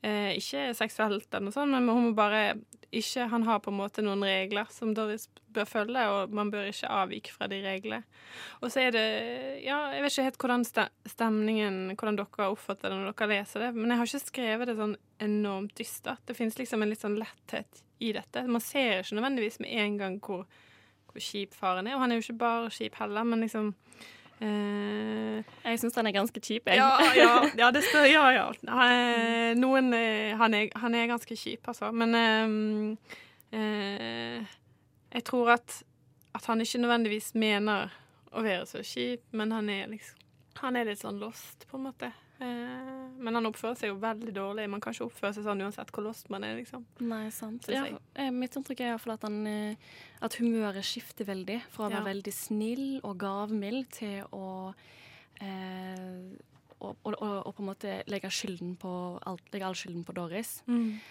Eh, 0.05 0.37
ikke 0.37 0.69
seksuelt, 0.77 1.25
eller 1.31 1.47
noe 1.47 1.55
sånt, 1.55 1.73
men 1.73 1.89
hun 1.89 2.11
må 2.11 2.13
bare 2.15 2.43
ikke 2.91 3.27
Han 3.29 3.43
har 3.45 3.59
på 3.61 3.69
en 3.69 3.77
måte 3.77 4.01
noen 4.01 4.23
regler 4.25 4.69
som 4.73 4.93
Doris 4.97 5.27
bør 5.53 5.67
følge, 5.69 6.05
og 6.09 6.33
man 6.33 6.49
bør 6.53 6.69
ikke 6.69 6.89
avvike 6.89 7.33
fra 7.33 7.47
de 7.51 7.59
reglene. 7.61 8.01
Og 8.61 8.71
så 8.73 8.87
er 8.87 8.95
det 8.95 9.05
Ja, 9.65 9.91
jeg 9.93 10.03
vet 10.03 10.13
ikke 10.13 10.25
helt 10.29 10.39
hvordan 10.43 10.65
stemningen 10.65 11.77
Hvordan 11.95 12.17
dere 12.17 12.49
oppfatter 12.49 12.89
det 12.89 12.97
når 12.97 13.13
dere 13.13 13.29
leser 13.33 13.65
det, 13.67 13.73
men 13.77 13.91
jeg 13.91 14.01
har 14.01 14.09
ikke 14.09 14.25
skrevet 14.25 14.71
det 14.71 14.77
sånn 14.79 14.97
enormt 15.19 15.75
dystert. 15.77 16.23
Det 16.25 16.37
finnes 16.37 16.57
liksom 16.57 16.81
en 16.81 16.89
litt 16.89 17.03
sånn 17.03 17.19
letthet 17.19 17.83
i 17.99 18.13
dette. 18.15 18.45
Man 18.47 18.63
ser 18.63 19.03
ikke 19.03 19.19
nødvendigvis 19.19 19.59
med 19.59 19.75
en 19.83 19.97
gang 19.99 20.19
hvor, 20.23 20.45
hvor 21.09 21.23
kjip 21.23 21.53
faren 21.57 21.89
er, 21.89 21.97
og 21.97 22.05
han 22.05 22.13
er 22.13 22.19
jo 22.19 22.25
ikke 22.25 22.41
bare 22.41 22.71
kjip 22.73 22.97
heller, 23.01 23.27
men 23.27 23.43
liksom 23.43 23.73
Eh, 24.39 25.43
jeg 25.65 25.79
syns 25.81 25.97
den 25.97 26.07
er 26.07 26.15
ganske 26.15 26.39
kjip, 26.39 26.69
jeg. 26.69 26.79
ja, 26.79 26.89
ja, 27.17 27.31
ja, 27.59 27.71
det 27.75 27.83
står, 27.83 28.07
ja, 28.07 28.23
ja. 28.31 28.45
Han, 28.71 29.59
noen 29.59 29.91
eh, 29.97 30.31
han 30.39 30.55
er, 30.55 30.69
han 30.79 30.95
er 30.95 31.09
ganske 31.11 31.35
kjip, 31.35 31.67
altså. 31.67 31.91
Men 31.91 32.15
eh, 32.15 33.17
eh, 33.59 34.55
jeg 35.11 35.25
tror 35.27 35.55
at, 35.57 35.81
at 36.37 36.47
han 36.47 36.63
ikke 36.63 36.83
nødvendigvis 36.85 37.33
mener 37.35 37.91
å 38.31 38.45
være 38.45 38.65
så 38.69 38.83
kjip, 38.85 39.25
men 39.35 39.51
han 39.55 39.69
er 39.73 39.91
liksom 39.91 40.15
Han 40.59 40.75
er 40.75 40.89
litt 40.89 40.99
sånn 40.99 41.21
lost, 41.21 41.63
på 41.69 41.77
en 41.77 41.85
måte. 41.85 42.09
Eh, 42.39 42.91
men 43.19 43.35
han 43.35 43.47
oppfører 43.49 43.75
seg 43.75 43.91
jo 43.91 43.97
veldig 43.99 44.33
dårlig. 44.35 44.67
Man 44.71 44.81
kan 44.83 44.95
ikke 44.95 45.09
oppføre 45.09 45.33
seg 45.35 45.43
sånn 45.47 45.63
uansett 45.65 45.91
hvor 45.91 46.05
lost 46.05 46.29
man 46.31 46.45
er, 46.47 46.55
liksom. 46.59 46.85
Nei, 47.03 47.25
sant. 47.35 47.67
Ja, 47.71 47.83
eh, 48.15 48.29
mitt 48.31 48.55
inntrykk 48.55 48.83
er 48.85 48.93
iallfall 48.93 49.17
at, 49.17 49.25
han, 49.27 49.41
eh, 49.47 49.89
at 50.23 50.37
humøret 50.39 50.87
skifter 50.87 51.27
veldig. 51.27 51.59
Fra 51.73 51.87
å 51.87 51.89
være 51.89 51.99
Ja. 52.05 52.07
veldig 52.13 52.33
snill 52.33 53.01
og 53.03 53.17
gavmild 53.19 53.89
til 53.91 54.23
å 54.31 54.73
eh, 55.41 56.37
og, 56.79 56.95
og, 57.05 57.55
på 57.55 57.59
en 57.59 57.67
måte 57.67 58.03
legge, 58.07 58.29
skylden 58.31 58.77
på 58.79 58.91
legge 59.51 59.65
all 59.67 59.75
skylden 59.75 60.05
på 60.07 60.15
Doris. 60.15 60.61
Um, 60.67 61.01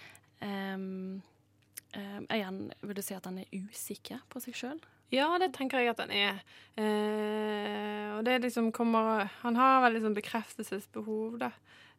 um, 0.41 2.25
igjen, 2.25 2.71
vil 2.81 2.95
du 2.97 3.01
si 3.05 3.13
at 3.13 3.25
han 3.29 3.37
er 3.37 3.45
usikker 3.53 4.23
på 4.29 4.41
seg 4.41 4.57
sjøl? 4.57 4.79
Ja, 5.13 5.27
det 5.41 5.53
tenker 5.55 5.81
jeg 5.81 5.93
at 5.93 6.01
han 6.03 6.11
er. 6.13 6.41
Eh, 6.77 8.17
og 8.17 8.25
det 8.27 8.41
liksom 8.43 8.71
kommer 8.71 9.29
Han 9.41 9.55
har 9.57 9.81
vel 9.83 9.97
liksom 9.97 10.13
bekreftelsesbehov, 10.17 11.39
da. 11.41 11.51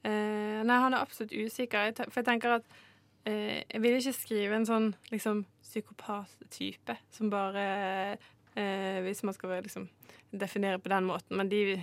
Eh, 0.04 0.60
nei, 0.64 0.78
han 0.84 0.94
er 0.94 1.02
absolutt 1.02 1.34
usikker. 1.34 1.92
For 2.06 2.22
jeg 2.22 2.28
tenker 2.28 2.60
at 2.60 2.68
eh, 3.26 3.62
jeg 3.66 3.82
vil 3.82 3.98
ikke 3.98 4.16
skrive 4.16 4.60
en 4.60 4.68
sånn 4.68 4.92
liksom 5.10 5.44
psykopat-type 5.66 6.96
som 7.10 7.30
bare 7.30 7.64
eh, 8.54 9.00
Hvis 9.04 9.22
man 9.26 9.34
skal 9.34 9.58
liksom 9.60 9.88
definere 10.30 10.78
på 10.78 10.88
den 10.88 11.04
måten. 11.10 11.36
Men 11.36 11.50
de, 11.50 11.82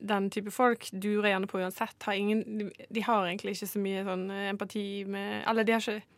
den 0.00 0.30
type 0.30 0.50
folk 0.50 0.88
durer 0.92 1.34
gjerne 1.34 1.46
på 1.50 1.60
uansett. 1.60 1.96
Har 2.02 2.16
ingen, 2.16 2.42
de, 2.58 2.70
de 2.88 3.04
har 3.04 3.26
egentlig 3.26 3.56
ikke 3.56 3.72
så 3.74 3.82
mye 3.82 4.04
sånn 4.08 4.30
eh, 4.30 4.50
empati 4.54 4.86
med 5.04 5.42
Eller 5.46 5.68
de 5.68 5.76
har 5.76 5.84
ikke 5.84 6.15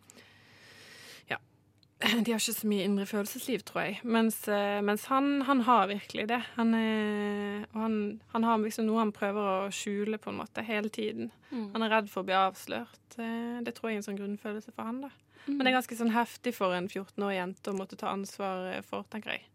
de 2.25 2.31
har 2.31 2.39
ikke 2.39 2.55
så 2.55 2.69
mye 2.71 2.85
indre 2.87 3.07
følelsesliv, 3.11 3.63
tror 3.67 3.83
jeg. 3.89 3.97
Mens, 4.07 4.37
eh, 4.49 4.79
mens 4.87 5.05
han, 5.11 5.41
han 5.49 5.61
har 5.67 5.89
virkelig 5.91 6.29
det. 6.31 6.39
Han, 6.55 6.75
er, 6.79 7.65
og 7.73 7.81
han, 7.83 7.97
han 8.35 8.45
har 8.47 8.59
liksom 8.63 8.87
noe 8.87 9.01
han 9.03 9.11
prøver 9.17 9.49
å 9.67 9.71
skjule 9.75 10.21
på 10.23 10.31
en 10.31 10.39
måte 10.39 10.63
hele 10.63 10.93
tiden. 10.95 11.33
Han 11.51 11.83
er 11.83 11.91
redd 11.97 12.11
for 12.13 12.23
å 12.23 12.29
bli 12.29 12.37
avslørt. 12.39 13.19
Eh, 13.19 13.59
Det 13.67 13.75
tror 13.75 13.91
jeg 13.91 13.99
er 13.99 14.03
en 14.05 14.09
sånn 14.11 14.21
grunnfølelse 14.21 14.75
for 14.77 14.87
han. 14.87 15.01
da. 15.09 15.11
Men 15.49 15.63
det 15.65 15.71
er 15.73 15.79
ganske 15.81 15.97
sånn 15.97 16.13
heftig 16.13 16.53
for 16.55 16.75
en 16.77 16.87
14-årig 16.93 17.39
jente 17.39 17.73
å 17.73 17.77
måtte 17.79 17.97
ta 17.99 18.11
ansvar 18.13 18.67
eh, 18.77 18.83
for, 18.87 19.07
tenker 19.11 19.35
jeg. 19.39 19.47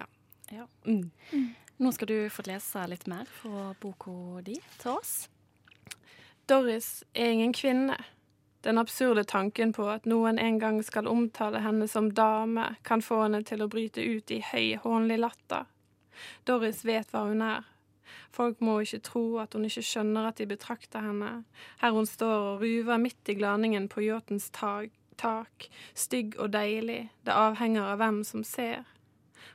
Ja. 0.00 0.06
Ja. 0.50 0.66
Mm. 0.88 1.10
Nå 1.80 1.92
skal 1.96 2.08
du 2.10 2.16
få 2.32 2.42
lese 2.48 2.82
litt 2.90 3.06
mer 3.08 3.28
fra 3.30 3.70
boka 3.80 4.42
di 4.44 4.56
til 4.80 4.96
oss. 4.98 5.28
Doris 6.50 7.04
er 7.14 7.30
ingen 7.36 7.52
kvinne. 7.54 7.94
Den 8.62 8.78
absurde 8.78 9.24
tanken 9.24 9.72
på 9.72 9.86
at 9.88 10.06
noen 10.08 10.38
en 10.38 10.58
gang 10.60 10.82
skal 10.84 11.08
omtale 11.08 11.62
henne 11.64 11.88
som 11.88 12.10
dame, 12.12 12.74
kan 12.84 13.00
få 13.02 13.22
henne 13.24 13.40
til 13.48 13.64
å 13.64 13.70
bryte 13.72 14.04
ut 14.04 14.30
i 14.30 14.42
høy, 14.44 14.76
hånlig 14.82 15.20
latter. 15.22 15.64
Doris 16.44 16.84
vet 16.84 17.12
hva 17.14 17.24
hun 17.30 17.40
er. 17.44 17.64
Folk 18.34 18.60
må 18.60 18.76
ikke 18.84 19.02
tro 19.06 19.24
at 19.42 19.54
hun 19.56 19.64
ikke 19.66 19.84
skjønner 19.86 20.28
at 20.28 20.38
de 20.38 20.46
betrakter 20.50 21.02
henne, 21.02 21.44
her 21.80 21.94
hun 21.96 22.06
står 22.06 22.46
og 22.52 22.64
ruver 22.64 23.00
midt 23.00 23.32
i 23.32 23.38
glaningen 23.38 23.88
på 23.90 24.04
yachtens 24.04 24.50
tak, 24.54 24.92
tak, 25.20 25.68
stygg 25.94 26.36
og 26.38 26.52
deilig, 26.54 27.08
det 27.26 27.36
avhenger 27.36 27.94
av 27.94 28.00
hvem 28.02 28.22
som 28.26 28.44
ser. 28.46 28.84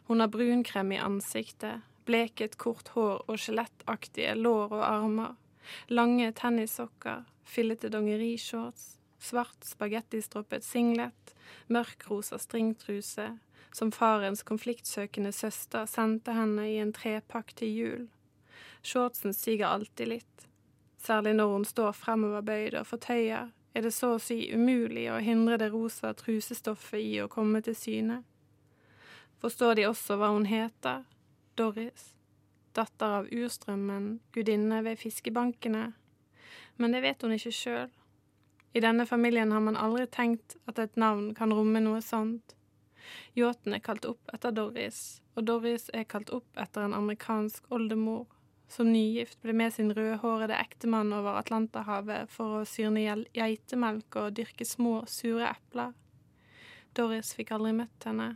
Hun 0.09 0.21
har 0.21 0.33
brunkrem 0.33 0.91
i 0.95 1.01
ansiktet, 1.01 1.85
bleket 2.05 2.57
kort 2.61 2.91
hår 2.95 3.23
og 3.25 3.41
skjelettaktige 3.41 4.35
lår 4.37 4.73
og 4.73 4.83
armer. 4.85 5.33
Lange 5.87 6.31
tennissokker, 6.35 7.23
fillete 7.45 7.89
dongerishorts, 7.89 8.97
svart 9.19 9.65
spagettistroppet 9.65 10.63
singlet, 10.63 11.35
mørkrosa 11.67 12.39
stringtruse, 12.41 13.31
som 13.75 13.91
farens 13.91 14.43
konfliktsøkende 14.43 15.31
søster 15.35 15.85
sendte 15.89 16.35
henne 16.35 16.67
i 16.69 16.77
en 16.79 16.93
trepakk 16.95 17.55
til 17.59 17.73
jul. 17.75 18.05
Shortsen 18.85 19.33
siger 19.33 19.67
alltid 19.67 20.13
litt. 20.13 20.47
Særlig 21.01 21.35
når 21.35 21.51
hun 21.51 21.65
står 21.65 21.91
fremoverbøyd 21.91 22.77
og 22.79 22.87
fortøyer, 22.87 23.51
er 23.75 23.83
det 23.83 23.91
så 23.93 24.13
å 24.15 24.21
si 24.21 24.37
umulig 24.55 25.09
å 25.11 25.19
hindre 25.19 25.57
det 25.59 25.71
rosa 25.73 26.13
trusestoffet 26.15 27.01
i 27.03 27.17
å 27.21 27.27
komme 27.31 27.59
til 27.65 27.75
syne. 27.75 28.21
Forstår 29.43 29.75
de 29.75 29.89
også 29.89 30.15
hva 30.17 30.31
hun 30.31 30.47
heter? 30.47 31.03
Doris. 31.59 32.13
Datter 32.75 33.21
av 33.21 33.29
Urstrømmen, 33.31 34.19
gudinne 34.35 34.81
ved 34.83 34.99
fiskebankene. 34.99 35.93
Men 36.75 36.91
det 36.95 37.01
vet 37.05 37.23
hun 37.23 37.35
ikke 37.35 37.53
sjøl. 37.55 37.93
I 38.75 38.83
denne 38.83 39.05
familien 39.07 39.53
har 39.55 39.63
man 39.63 39.79
aldri 39.79 40.03
tenkt 40.11 40.57
at 40.67 40.79
et 40.83 40.97
navn 40.99 41.29
kan 41.37 41.53
romme 41.55 41.79
noe 41.79 42.01
sånt. 42.03 42.55
Yachten 43.39 43.77
er 43.77 43.83
kalt 43.85 44.05
opp 44.09 44.33
etter 44.35 44.51
Doris, 44.51 45.21
og 45.37 45.47
Doris 45.47 45.87
er 45.95 46.07
kalt 46.09 46.31
opp 46.35 46.59
etter 46.59 46.83
en 46.83 46.97
amerikansk 46.97 47.69
oldemor 47.71 48.25
som 48.67 48.89
nygift 48.91 49.39
ble 49.45 49.53
med 49.53 49.73
sin 49.73 49.93
rødhårede 49.95 50.57
ektemann 50.57 51.13
over 51.13 51.37
Atlanterhavet 51.39 52.31
for 52.33 52.59
å 52.59 52.67
syrne 52.67 53.03
geitemelk 53.35 54.17
og 54.19 54.33
dyrke 54.39 54.65
små, 54.67 55.03
sure 55.07 55.47
epler. 55.51 55.93
Doris 56.97 57.33
fikk 57.37 57.53
aldri 57.55 57.75
møtt 57.77 58.07
henne. 58.07 58.35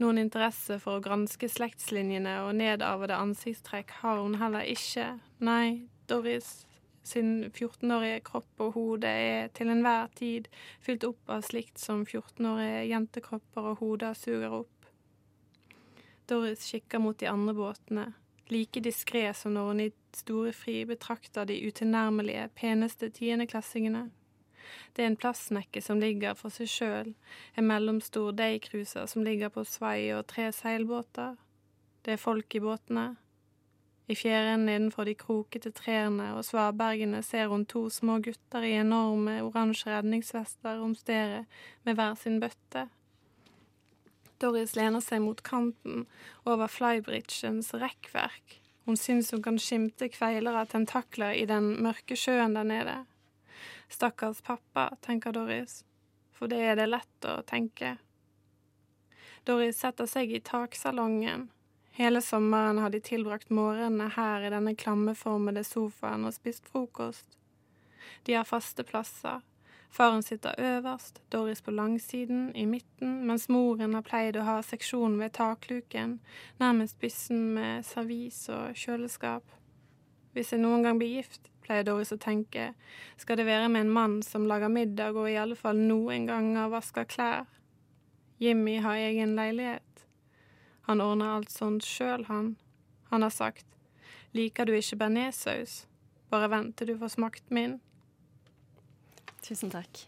Noen 0.00 0.16
interesse 0.22 0.78
for 0.80 0.96
å 0.96 1.04
granske 1.04 1.50
slektslinjene 1.52 2.38
og 2.46 2.54
nedarvede 2.56 3.18
ansiktstrekk 3.20 3.98
har 4.00 4.22
hun 4.22 4.38
heller 4.40 4.64
ikke. 4.64 5.18
Nei, 5.44 5.90
Doris 6.08 6.62
sin 7.04 7.50
14-årige 7.50 8.22
kropp 8.24 8.62
og 8.64 8.74
hode 8.76 9.08
er 9.08 9.50
til 9.56 9.70
enhver 9.72 10.08
tid 10.16 10.48
fylt 10.84 11.04
opp 11.08 11.32
av 11.32 11.44
slikt 11.44 11.80
som 11.80 12.06
14-årige 12.06 12.86
jentekropper 12.90 13.70
og 13.72 13.82
hoder 13.82 14.16
suger 14.16 14.56
opp. 14.62 14.88
Doris 16.30 16.64
kikker 16.70 17.02
mot 17.02 17.18
de 17.20 17.28
andre 17.28 17.54
båtene, 17.56 18.06
like 18.52 18.80
diskré 18.84 19.26
som 19.34 19.56
når 19.56 19.68
hun 19.68 19.84
i 19.84 19.90
store 20.16 20.52
fri 20.54 20.78
betrakter 20.86 21.48
de 21.48 21.58
utilnærmelige, 21.66 22.48
peneste 22.56 23.10
tiendeklassingene. 23.14 24.08
Det 24.94 25.04
er 25.04 25.10
en 25.10 25.18
plastnekke 25.20 25.82
som 25.84 26.00
ligger 26.02 26.36
for 26.38 26.52
seg 26.54 26.70
sjøl, 26.70 27.14
en 27.56 27.68
mellomstor 27.68 28.32
daycruiser 28.36 29.08
som 29.10 29.24
ligger 29.26 29.52
på 29.54 29.64
svai 29.68 30.12
og 30.16 30.26
tre 30.30 30.50
seilbåter. 30.54 31.36
Det 32.04 32.16
er 32.16 32.22
folk 32.22 32.54
i 32.54 32.62
båtene. 32.64 33.08
I 34.10 34.14
fjæren 34.18 34.64
nedenfor 34.66 35.06
de 35.06 35.14
krokete 35.14 35.70
trærne 35.70 36.32
og 36.34 36.42
svabergene 36.44 37.20
ser 37.22 37.46
hun 37.52 37.62
to 37.66 37.84
små 37.94 38.16
gutter 38.24 38.64
i 38.66 38.72
enorme 38.80 39.36
oransje 39.44 39.92
redningsvester 39.92 40.80
om 40.82 40.96
stedet 40.98 41.44
med 41.86 41.94
hver 41.94 42.16
sin 42.18 42.40
bøtte. 42.42 42.88
Doris 44.40 44.74
lener 44.74 45.04
seg 45.04 45.20
mot 45.22 45.42
kanten 45.46 46.08
over 46.48 46.66
flybridgens 46.72 47.70
rekkverk. 47.76 48.56
Hun 48.88 48.96
syns 48.96 49.30
hun 49.30 49.44
kan 49.44 49.60
skimte 49.60 50.08
kveiler 50.10 50.56
av 50.58 50.70
tentakler 50.72 51.36
i 51.36 51.44
den 51.46 51.76
mørke 51.84 52.16
sjøen 52.18 52.56
der 52.56 52.66
nede. 52.66 52.96
Stakkars 53.90 54.40
pappa, 54.46 54.86
tenker 55.00 55.34
Doris, 55.34 55.82
for 56.32 56.48
det 56.48 56.60
er 56.62 56.78
det 56.78 56.86
lett 56.88 57.26
å 57.26 57.40
tenke. 57.42 57.96
Doris 59.44 59.80
setter 59.82 60.06
seg 60.06 60.32
i 60.32 60.40
taksalongen. 60.40 61.48
Hele 61.98 62.22
sommeren 62.22 62.78
har 62.78 62.94
de 62.94 63.02
tilbrakt 63.02 63.50
morgenene 63.50 64.08
her 64.14 64.46
i 64.46 64.54
denne 64.54 64.76
klammeformede 64.78 65.66
sofaen 65.66 66.24
og 66.28 66.36
spist 66.36 66.70
frokost. 66.70 67.36
De 68.24 68.38
har 68.38 68.46
faste 68.48 68.86
plasser, 68.86 69.42
Faren 69.90 70.22
sitter 70.22 70.54
øverst, 70.58 71.22
Doris 71.32 71.62
på 71.62 71.70
langsiden, 71.70 72.56
i 72.56 72.64
midten, 72.66 73.26
mens 73.26 73.48
moren 73.48 73.94
har 73.94 74.04
pleid 74.06 74.36
å 74.38 74.44
ha 74.46 74.60
seksjon 74.62 75.16
ved 75.18 75.34
takluken, 75.34 76.20
nærmest 76.62 76.98
byssen 77.02 77.48
med 77.56 77.86
servis 77.86 78.44
og 78.54 78.78
kjøleskap. 78.78 79.42
Hvis 80.32 80.52
jeg 80.52 80.62
noen 80.62 80.84
gang 80.86 80.98
blir 81.00 81.10
gift, 81.20 81.50
pleier 81.64 81.86
Doris 81.86 82.12
å 82.14 82.18
tenke, 82.20 82.72
skal 83.18 83.38
det 83.40 83.48
være 83.48 83.68
med 83.70 83.86
en 83.86 83.94
mann 83.94 84.18
som 84.26 84.46
lager 84.50 84.70
middag 84.70 85.18
og 85.18 85.30
i 85.30 85.38
alle 85.38 85.58
fall 85.58 85.78
noen 85.78 86.28
ganger 86.30 86.70
vasker 86.70 87.08
klær. 87.10 87.48
Jimmy 88.40 88.78
har 88.80 88.96
egen 88.96 89.34
leilighet. 89.36 90.04
Han 90.88 91.02
ordner 91.04 91.36
alt 91.36 91.52
sånt 91.52 91.84
sjøl, 91.86 92.24
han. 92.30 92.54
Han 93.10 93.26
har 93.26 93.34
sagt, 93.34 93.66
liker 94.32 94.66
du 94.66 94.72
ikke 94.74 94.98
bearnéssaus, 95.02 95.84
bare 96.30 96.48
vent 96.50 96.76
til 96.78 96.92
du 96.92 96.96
får 96.98 97.14
smakt 97.18 97.50
min. 97.54 97.80
Tusen 99.44 99.72
takk. 99.72 100.06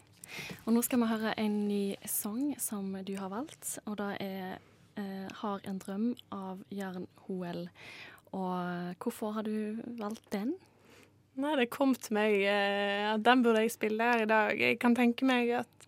Og 0.65 0.73
nå 0.73 0.83
skal 0.87 1.03
vi 1.03 1.11
høre 1.11 1.35
en 1.41 1.57
ny 1.69 1.83
sang 2.09 2.55
som 2.63 2.95
du 3.05 3.15
har 3.19 3.33
valgt, 3.33 3.77
og 3.85 3.99
det 4.01 4.17
er 4.21 4.59
eh, 4.97 5.29
'Har 5.33 5.61
en 5.65 5.79
drøm' 5.79 6.17
av 6.33 6.65
Jørn 6.71 7.07
Hoel. 7.27 7.69
Og 8.33 8.95
hvorfor 9.03 9.37
har 9.37 9.47
du 9.47 9.81
valgt 9.99 10.25
den? 10.33 10.55
Nei, 11.41 11.55
det 11.57 11.71
kom 11.73 11.95
til 11.97 12.17
meg 12.17 12.35
eh, 12.45 13.09
at 13.09 13.23
den 13.25 13.41
burde 13.45 13.63
jeg 13.65 13.73
spille 13.73 14.05
her 14.05 14.25
i 14.25 14.29
dag. 14.29 14.53
Jeg 14.61 14.79
kan 14.81 14.97
tenke 14.97 15.25
meg 15.29 15.49
at 15.63 15.87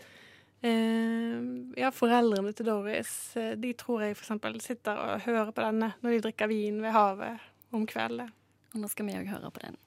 eh, 0.65 1.37
ja, 1.77 1.91
foreldrene 1.93 2.55
til 2.57 2.71
Doris, 2.71 3.13
eh, 3.37 3.53
de 3.61 3.75
tror 3.77 4.07
jeg 4.07 4.17
f.eks. 4.17 4.33
sitter 4.65 4.97
og 4.97 5.27
hører 5.27 5.53
på 5.53 5.67
denne 5.67 5.93
når 6.01 6.17
de 6.17 6.23
drikker 6.29 6.49
vin 6.49 6.81
ved 6.85 6.97
havet 6.97 7.45
om 7.77 7.85
kvelden. 7.89 8.33
Og 8.73 8.81
nå 8.83 8.91
skal 8.91 9.11
vi 9.11 9.19
òg 9.21 9.29
høre 9.35 9.53
på 9.53 9.67
den. 9.67 9.81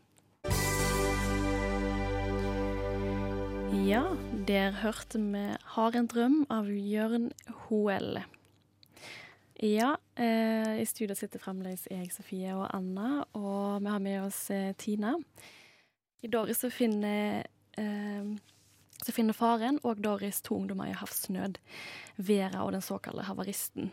Ja, 3.88 4.04
der 4.48 4.72
hørte 4.84 5.20
vi 5.20 5.56
'Har 5.74 5.96
en 5.96 6.08
drøm' 6.08 6.46
av 6.50 6.70
Jørn 6.70 7.32
Hoel. 7.48 8.24
Ja, 9.60 9.98
eh, 10.16 10.82
i 10.82 10.86
studio 10.86 11.16
sitter 11.16 11.42
fremdeles 11.42 11.88
jeg, 11.90 12.12
Sofie 12.14 12.54
og 12.54 12.68
Anna, 12.78 13.24
og 13.34 13.80
vi 13.82 13.90
har 13.90 14.02
med 14.06 14.20
oss 14.28 14.52
eh, 14.54 14.76
Tina. 14.78 15.16
I 16.22 16.30
Doris 16.30 16.62
så 16.62 16.70
finner, 16.70 17.48
eh, 17.74 18.28
så 19.02 19.16
finner 19.16 19.34
faren 19.34 19.80
og 19.82 20.04
Doris 20.06 20.44
to 20.46 20.60
ungdommer 20.60 20.92
i 20.92 20.94
havsnød. 21.00 21.58
Vera 22.22 22.62
og 22.68 22.76
den 22.78 22.86
såkalte 22.86 23.26
havaristen. 23.26 23.90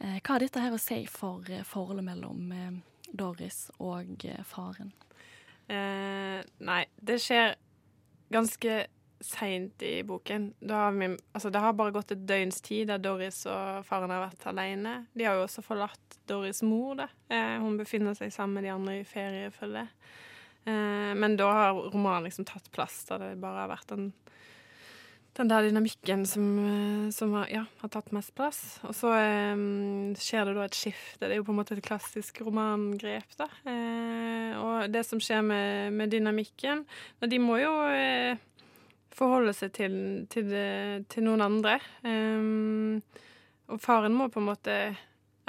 Eh, 0.00 0.18
hva 0.18 0.34
har 0.34 0.42
dette 0.42 0.64
her 0.64 0.74
å 0.74 0.82
si 0.82 1.04
for 1.06 1.46
eh, 1.46 1.62
forholdet 1.62 2.08
mellom 2.10 2.50
eh, 2.50 3.06
Doris 3.12 3.68
og 3.78 4.26
faren? 4.48 4.90
nei, 5.70 6.80
det 6.98 7.20
skjer 7.22 7.52
ganske 8.34 8.72
seint 9.20 9.82
i 9.82 10.00
boken. 10.06 10.54
Har 10.68 10.92
vi, 10.96 11.10
altså 11.32 11.50
det 11.52 11.60
har 11.60 11.76
bare 11.76 11.94
gått 11.94 12.14
et 12.14 12.24
døgns 12.26 12.60
tid 12.64 12.88
der 12.90 13.02
Doris 13.02 13.42
og 13.50 13.84
faren 13.88 14.12
har 14.12 14.24
vært 14.24 14.46
alene. 14.48 14.94
De 15.12 15.26
har 15.28 15.36
jo 15.38 15.44
også 15.44 15.64
forlatt 15.64 16.18
Doris' 16.30 16.64
mor. 16.64 16.96
da. 17.02 17.08
Eh, 17.28 17.58
hun 17.60 17.76
befinner 17.80 18.16
seg 18.16 18.32
sammen 18.32 18.58
med 18.58 18.68
de 18.68 18.74
andre 18.74 19.00
i 19.00 19.06
feriefølge. 19.08 19.86
Eh, 20.64 21.12
men 21.16 21.36
da 21.36 21.52
har 21.52 21.84
romanen 21.92 22.28
liksom 22.28 22.48
tatt 22.48 22.72
plass, 22.72 23.04
da 23.08 23.20
det 23.20 23.36
bare 23.40 23.64
har 23.64 23.72
vært 23.74 23.92
den, 23.92 24.10
den 25.36 25.52
der 25.52 25.68
dynamikken 25.68 26.26
som, 26.28 26.50
eh, 26.64 27.06
som 27.14 27.36
har, 27.36 27.48
ja, 27.52 27.64
har, 27.82 27.92
tatt 27.92 28.12
mest 28.16 28.34
plass. 28.36 28.80
Og 28.88 28.96
så 28.96 29.12
eh, 29.20 29.64
skjer 30.20 30.48
det 30.48 30.56
da 30.56 30.64
et 30.64 30.80
skifte. 30.80 31.26
Det 31.26 31.34
er 31.34 31.42
jo 31.42 31.48
på 31.48 31.52
en 31.52 31.60
måte 31.60 31.76
et 31.76 31.84
klassisk 31.84 32.40
romangrep, 32.46 33.36
da. 33.40 33.52
Eh, 33.68 34.60
og 34.60 34.92
det 34.92 35.04
som 35.08 35.20
skjer 35.20 35.44
med, 35.44 35.92
med 35.96 36.12
dynamikken 36.12 36.86
De 37.20 37.38
må 37.40 37.60
jo 37.60 37.74
eh, 37.92 38.40
forholde 39.14 39.54
seg 39.56 39.72
til, 39.76 39.96
til, 40.32 40.52
til 41.10 41.26
noen 41.26 41.44
andre. 41.44 41.78
Um, 42.04 43.00
og 43.70 43.80
faren 43.82 44.16
må 44.16 44.28
på 44.30 44.42
en 44.42 44.48
måte 44.50 44.76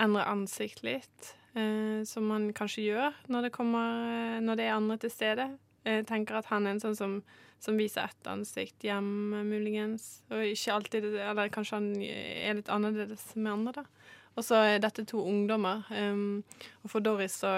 endre 0.01 0.25
ansikt 0.29 0.83
litt, 0.85 1.33
uh, 1.57 2.01
som 2.07 2.29
han 2.33 2.49
kanskje 2.57 2.87
gjør 2.89 3.21
når 3.31 3.47
det, 3.47 3.53
kommer, 3.55 4.41
når 4.43 4.59
det 4.59 4.67
er 4.67 4.77
andre 4.77 4.99
til 5.01 5.13
stede. 5.13 5.47
Jeg 5.87 6.05
tenker 6.09 6.37
at 6.37 6.49
han 6.51 6.67
er 6.67 6.75
en 6.75 6.83
sånn 6.83 6.97
som, 6.97 7.15
som 7.61 7.77
viser 7.79 8.05
ett 8.05 8.29
ansikt 8.29 8.85
hjemme, 8.85 9.41
muligens. 9.47 10.19
Og 10.29 10.45
ikke 10.51 10.75
alltid 10.75 11.07
Eller 11.15 11.53
kanskje 11.53 11.79
han 11.79 11.89
er 12.05 12.59
litt 12.59 12.69
annerledes 12.69 13.31
med 13.37 13.53
andre, 13.55 13.81
da. 13.81 14.11
Og 14.37 14.45
så 14.47 14.61
er 14.63 14.77
dette 14.79 15.03
to 15.09 15.23
ungdommer. 15.27 15.81
Um, 15.89 16.43
og 16.85 16.93
for 16.93 17.03
Doris 17.03 17.33
så, 17.41 17.49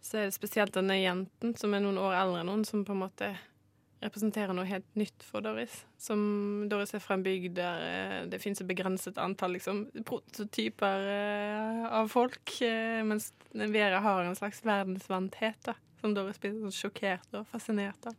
så 0.00 0.20
er 0.22 0.30
det 0.30 0.36
spesielt 0.38 0.72
denne 0.78 0.96
jenten, 1.00 1.52
som 1.58 1.74
er 1.74 1.82
noen 1.84 1.98
år 2.00 2.16
eldre 2.22 2.40
enn 2.40 2.50
noen, 2.52 2.64
som 2.64 2.86
på 2.86 2.94
en 2.94 3.02
måte 3.02 3.34
representerer 4.04 4.52
noe 4.56 4.68
helt 4.68 4.88
nytt 4.98 5.24
for 5.24 5.44
Doris. 5.44 5.84
Som 6.00 6.66
Doris 6.70 6.92
er 6.94 7.02
fra 7.02 7.16
en 7.16 7.24
bygd 7.24 7.56
der 7.56 7.84
eh, 7.86 8.18
det 8.30 8.40
finnes 8.42 8.60
et 8.60 8.68
begrenset 8.68 9.18
antall 9.20 9.56
liksom, 9.56 9.86
prototyper 10.08 11.06
eh, 11.12 11.86
av 12.00 12.10
folk, 12.12 12.58
eh, 12.64 13.00
mens 13.06 13.32
Vera 13.56 14.02
har 14.04 14.24
en 14.24 14.36
slags 14.36 14.60
verdensvanthet 14.66 15.62
da, 15.64 15.76
som 16.02 16.12
Doris 16.16 16.40
blir 16.42 16.58
sånn 16.58 16.74
sjokkert 16.74 17.38
og 17.38 17.48
fascinert 17.52 18.10
av. 18.10 18.18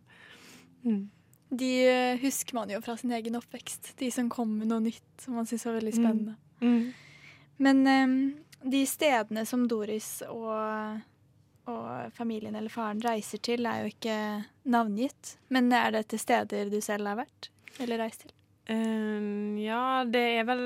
Mm. 0.88 1.06
De 1.48 1.72
husker 2.20 2.58
man 2.58 2.72
jo 2.74 2.82
fra 2.84 2.98
sin 3.00 3.14
egen 3.16 3.38
oppvekst, 3.40 3.94
de 4.02 4.10
som 4.12 4.32
kom 4.34 4.58
med 4.58 4.72
noe 4.72 4.84
nytt 4.84 5.22
som 5.24 5.38
man 5.38 5.48
syns 5.48 5.68
var 5.68 5.78
veldig 5.78 5.94
spennende. 5.96 6.34
Mm. 6.60 6.74
Mm. 6.74 6.90
Men 7.64 7.86
um, 7.88 8.18
de 8.68 8.82
stedene 8.90 9.46
som 9.48 9.64
Doris 9.70 10.10
og 10.28 11.00
og 11.72 12.16
familien 12.16 12.56
eller 12.56 12.72
faren 12.74 13.02
reiser 13.04 13.42
til, 13.44 13.68
er 13.68 13.84
jo 13.84 13.92
ikke 13.94 14.18
navngitt. 14.72 15.38
Men 15.54 15.72
er 15.76 15.94
det 15.96 16.08
til 16.12 16.22
steder 16.22 16.72
du 16.72 16.80
selv 16.84 17.12
har 17.12 17.22
vært 17.22 17.52
eller 17.84 18.02
reist 18.02 18.26
til? 18.26 18.34
Uh, 18.68 19.56
ja, 19.62 20.04
det 20.04 20.22
er 20.42 20.44
vel 20.44 20.64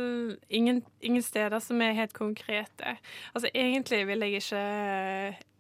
ingen, 0.50 0.80
ingen, 1.06 1.22
steder 1.22 1.62
som 1.62 1.82
er 1.86 1.94
helt 1.94 2.16
konkrete. 2.18 2.96
Altså 3.36 3.52
egentlig 3.54 4.00
vil 4.10 4.26
jeg 4.26 4.40
ikke 4.42 4.62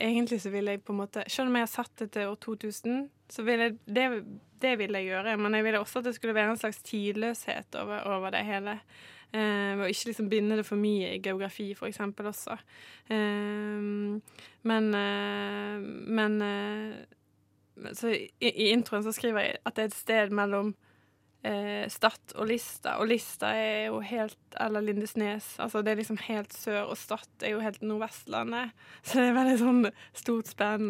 Egentlig 0.01 0.39
så 0.41 0.49
vil 0.49 0.71
jeg 0.71 0.81
på 0.81 0.95
en 0.95 1.01
måte 1.03 1.23
Selv 1.29 1.51
om 1.51 1.59
jeg 1.59 1.67
har 1.67 1.69
satt 1.69 1.91
det 1.99 2.07
til 2.15 2.31
år 2.31 2.39
2000, 2.41 3.03
så 3.29 3.45
vil 3.45 3.61
jeg 3.61 3.75
det, 3.85 4.07
det 4.61 4.73
vil 4.79 4.97
jeg 4.97 5.11
gjøre. 5.11 5.37
Men 5.37 5.53
jeg 5.53 5.67
ville 5.67 5.79
også 5.79 6.01
at 6.01 6.09
det 6.09 6.15
skulle 6.15 6.33
være 6.33 6.55
en 6.55 6.57
slags 6.57 6.81
tidløshet 6.81 7.77
over, 7.77 8.01
over 8.09 8.33
det 8.33 8.41
hele. 8.45 8.79
Og 9.31 9.85
ikke 9.87 10.09
liksom 10.09 10.27
binde 10.29 10.57
det 10.59 10.65
for 10.67 10.75
mye 10.75 11.13
i 11.15 11.21
geografi, 11.23 11.69
eksempel, 11.87 12.27
også. 12.27 12.57
Uh, 13.07 14.19
men 14.67 14.89
Men 16.11 16.43
så 17.95 18.11
i, 18.11 18.29
i 18.49 18.69
introen 18.73 19.03
så 19.03 19.13
skriver 19.15 19.45
jeg 19.45 19.59
at 19.65 19.77
det 19.77 19.83
er 19.83 19.91
et 19.91 19.95
sted 19.95 20.33
mellom 20.35 20.73
eh, 21.43 21.89
Stad 21.89 22.35
og 22.35 22.47
Lista. 22.49 22.95
Og 23.01 23.09
Lista 23.11 23.51
er 23.57 23.89
jo 23.89 23.99
helt 24.05 24.57
Eller 24.59 24.85
Lindesnes. 24.85 25.55
Altså 25.59 25.81
det 25.81 25.93
er 25.93 26.01
liksom 26.01 26.19
helt 26.27 26.53
sør, 26.53 26.91
og 26.91 26.97
Stad 26.97 27.43
er 27.43 27.55
jo 27.55 27.63
helt 27.63 27.81
Nordvestlandet. 27.81 28.71
Så 29.03 29.19
det 29.19 29.29
er 29.29 29.37
veldig 29.39 29.59
sånn 29.61 29.83
stort 30.13 30.51
spenn, 30.51 30.89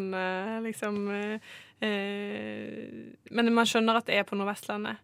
liksom. 0.66 1.02
Eh, 1.16 1.52
eh, 1.88 3.02
men 3.32 3.54
man 3.56 3.70
skjønner 3.70 4.02
at 4.02 4.10
det 4.10 4.20
er 4.20 4.28
på 4.28 4.40
Nordvestlandet. 4.40 5.02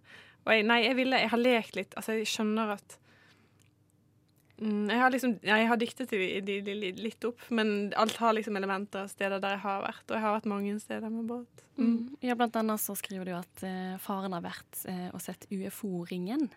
Og 0.47 0.53
jeg, 0.55 0.63
nei, 0.67 0.83
jeg 0.85 0.95
ville 0.95 1.19
Jeg 1.19 1.33
har 1.33 1.43
lekt 1.43 1.75
litt. 1.75 1.97
Altså, 1.99 2.17
jeg 2.17 2.29
skjønner 2.31 2.77
at 2.77 2.99
Mm, 4.57 4.89
jeg 4.89 4.97
har 4.97 5.11
liksom, 5.13 5.35
jeg 5.45 5.65
har 5.69 5.77
diktet 5.77 6.09
de, 6.09 6.41
de, 6.41 6.57
de, 6.65 6.75
litt 6.97 7.25
opp, 7.29 7.41
men 7.53 7.91
alt 7.99 8.17
har 8.17 8.33
liksom 8.33 8.57
elementer 8.57 9.05
av 9.05 9.11
steder 9.11 9.41
der 9.43 9.57
jeg 9.57 9.63
har 9.67 9.83
vært. 9.85 10.05
Og 10.09 10.15
jeg 10.17 10.23
har 10.23 10.37
vært 10.39 10.49
mange 10.49 10.77
steder 10.81 11.13
med 11.13 11.27
båt. 11.29 11.65
Mm. 11.77 11.85
Mm. 11.85 11.99
Ja, 12.25 12.35
blant 12.39 12.57
annet 12.57 12.81
så 12.81 12.95
skriver 12.97 13.29
du 13.29 13.35
at 13.37 13.65
uh, 13.65 13.97
faren 14.01 14.33
har 14.33 14.41
vært 14.45 14.81
uh, 14.89 15.09
og 15.13 15.21
sett 15.21 15.45
UFO-ringen. 15.53 16.47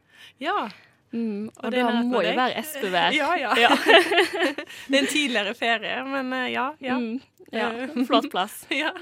Ja. 0.40 0.70
Mm, 1.10 1.50
og, 1.50 1.64
og 1.66 1.74
det 1.74 1.84
må 2.08 2.22
jo 2.24 2.32
være 2.38 2.56
Espevær. 2.62 3.12
ja, 3.20 3.34
ja. 3.36 3.52
ja. 3.58 3.70
det 4.88 4.96
er 4.96 5.02
en 5.02 5.12
tidligere 5.12 5.54
ferie, 5.58 6.00
men 6.08 6.32
uh, 6.32 6.46
ja. 6.48 6.70
Ja. 6.80 6.96
Mm, 6.96 7.20
ja. 7.52 7.70
Flott 8.08 8.30
plass. 8.32 8.62
ja. 8.82 8.94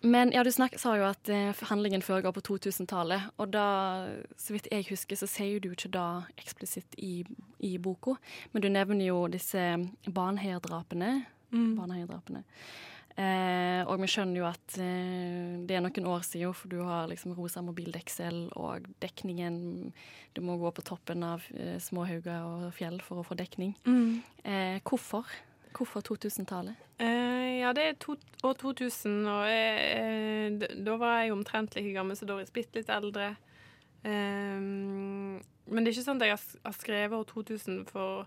Men 0.00 0.32
ja, 0.32 0.44
du 0.44 0.50
snak, 0.54 0.76
sa 0.78 0.94
jo 0.98 1.06
at 1.08 1.30
eh, 1.32 1.56
handlingen 1.70 2.04
foregår 2.04 2.34
på 2.36 2.44
2000-tallet. 2.52 3.32
Og 3.42 3.50
da, 3.54 3.66
så 4.38 4.54
vidt 4.54 4.68
jeg 4.70 4.86
husker, 4.90 5.18
så 5.18 5.28
sier 5.30 5.62
du 5.62 5.72
ikke 5.72 5.90
da 5.94 6.22
eksplisitt 6.38 6.98
i, 7.02 7.24
i 7.64 7.74
boka. 7.82 8.18
Men 8.52 8.64
du 8.64 8.70
nevner 8.70 9.10
jo 9.10 9.24
disse 9.32 9.64
Baneheia-drapene. 10.06 11.12
Mm. 11.50 11.74
Eh, 13.18 13.80
og 13.90 13.96
vi 13.98 14.06
skjønner 14.12 14.38
jo 14.38 14.46
at 14.46 14.76
eh, 14.78 15.56
det 15.66 15.74
er 15.74 15.82
noen 15.82 16.06
år 16.06 16.22
siden, 16.22 16.54
for 16.54 16.70
du 16.70 16.78
har 16.86 17.08
liksom 17.10 17.34
rosa 17.34 17.64
mobildeksel, 17.66 18.44
og 18.54 18.86
dekningen 19.02 19.90
Du 20.36 20.42
må 20.44 20.54
gå 20.60 20.70
på 20.70 20.84
toppen 20.86 21.24
av 21.26 21.42
eh, 21.56 21.80
småhauger 21.82 22.44
og 22.46 22.68
fjell 22.76 23.00
for 23.02 23.18
å 23.18 23.26
få 23.26 23.34
dekning. 23.34 23.74
Mm. 23.88 24.20
Eh, 24.44 24.78
hvorfor? 24.86 25.26
Hvorfor 25.76 26.04
2000-tallet? 26.08 26.78
Eh, 26.98 27.60
ja, 27.60 27.72
det 27.76 27.84
er 27.84 27.98
to, 28.00 28.16
år 28.44 28.56
2000, 28.58 29.20
og 29.30 29.44
eh, 29.50 30.72
da 30.86 30.96
var 31.00 31.20
jeg 31.22 31.34
omtrent 31.34 31.76
like 31.76 31.92
gammel 31.94 32.18
som 32.18 32.30
Doris. 32.30 32.50
Bitte 32.54 32.80
litt 32.80 32.90
eldre. 32.92 33.34
Eh, 34.02 34.58
men 34.58 35.84
det 35.84 35.90
er 35.90 35.96
ikke 35.96 36.08
sånn 36.08 36.22
at 36.22 36.30
jeg 36.30 36.38
har 36.64 36.76
skrevet 36.76 37.18
år 37.18 37.30
2000 37.34 37.86
for 37.92 38.26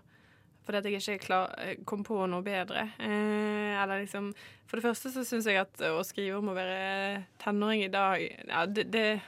fordi 0.62 0.92
jeg 0.92 1.00
ikke 1.02 1.24
klar, 1.24 1.54
eh, 1.58 1.80
kom 1.84 2.04
på 2.06 2.20
noe 2.30 2.42
bedre. 2.46 2.84
Eh, 3.02 3.82
liksom 3.98 4.32
For 4.66 4.78
det 4.78 4.84
første 4.84 5.10
så 5.10 5.24
syns 5.26 5.46
jeg 5.46 5.58
at 5.58 5.80
å 5.90 6.02
skrive 6.06 6.38
om 6.38 6.52
å 6.52 6.54
være 6.54 7.24
tenåring 7.42 7.82
i 7.82 7.90
dag 7.90 8.22
ja, 8.22 8.66
det, 8.66 8.86
det 8.92 9.20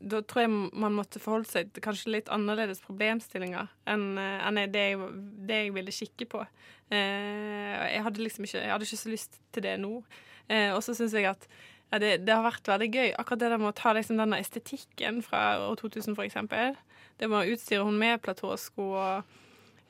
da 0.00 0.22
tror 0.24 0.44
jeg 0.46 0.50
man 0.50 0.96
måtte 0.96 1.20
forholde 1.20 1.48
seg 1.50 1.72
til 1.74 1.84
kanskje 1.84 2.14
litt 2.14 2.30
annerledes 2.32 2.80
problemstillinger 2.86 3.68
enn, 3.90 4.06
eh, 4.20 4.46
enn 4.48 4.60
det, 4.72 4.84
jeg, 4.92 5.10
det, 5.48 5.58
jeg, 5.66 5.74
ville 5.76 5.94
kikke 5.94 6.28
på. 6.32 6.40
Eh, 6.88 7.74
jeg 7.94 8.04
hadde 8.06 8.24
liksom 8.24 8.46
ikke, 8.48 8.62
jeg 8.62 8.72
hadde 8.72 8.88
ikke 8.88 9.00
så 9.02 9.12
lyst 9.12 9.36
til 9.52 9.66
det 9.66 9.76
nå. 9.82 10.00
Eh, 10.48 10.70
og 10.72 10.80
så 10.84 10.96
syns 10.96 11.14
jeg 11.16 11.28
at 11.28 11.44
ja, 11.90 11.98
det, 11.98 12.14
det, 12.24 12.32
har 12.32 12.46
vært 12.46 12.70
veldig 12.70 12.88
gøy. 12.94 13.12
Akkurat 13.18 13.42
det 13.42 13.52
der 13.52 13.60
med 13.60 13.72
å 13.72 13.76
ta 13.76 13.92
liksom 13.96 14.20
denne 14.20 14.40
estetikken 14.40 15.20
fra 15.26 15.58
år 15.66 15.76
2000, 15.82 16.16
for 16.16 16.24
eksempel. 16.24 16.78
Det 17.20 17.28
med 17.28 17.42
å 17.42 17.54
utstyre 17.54 17.84
hun 17.86 17.98
med 18.00 18.22
platåsko 18.24 18.86
og 18.94 19.32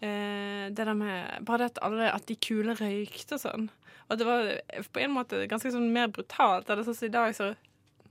eh, 0.03 0.67
det 0.73 0.81
der 0.81 0.97
med 0.97 1.45
Bare 1.47 1.67
det 1.67 1.75
at, 1.75 1.83
alle, 1.87 2.11
at 2.11 2.27
de 2.27 2.39
kule 2.41 2.75
røykte 2.79 3.37
og 3.37 3.45
sånn. 3.45 3.69
Og 4.11 4.19
det 4.19 4.27
var 4.27 4.49
på 4.91 5.03
en 5.05 5.13
måte 5.15 5.45
ganske 5.47 5.71
sånn 5.71 5.93
mer 5.95 6.11
brutalt. 6.11 6.67
Eller 6.67 6.89
sånn 6.89 6.99
som 6.99 7.07
i 7.07 7.15
dag, 7.15 7.37
så 7.37 7.53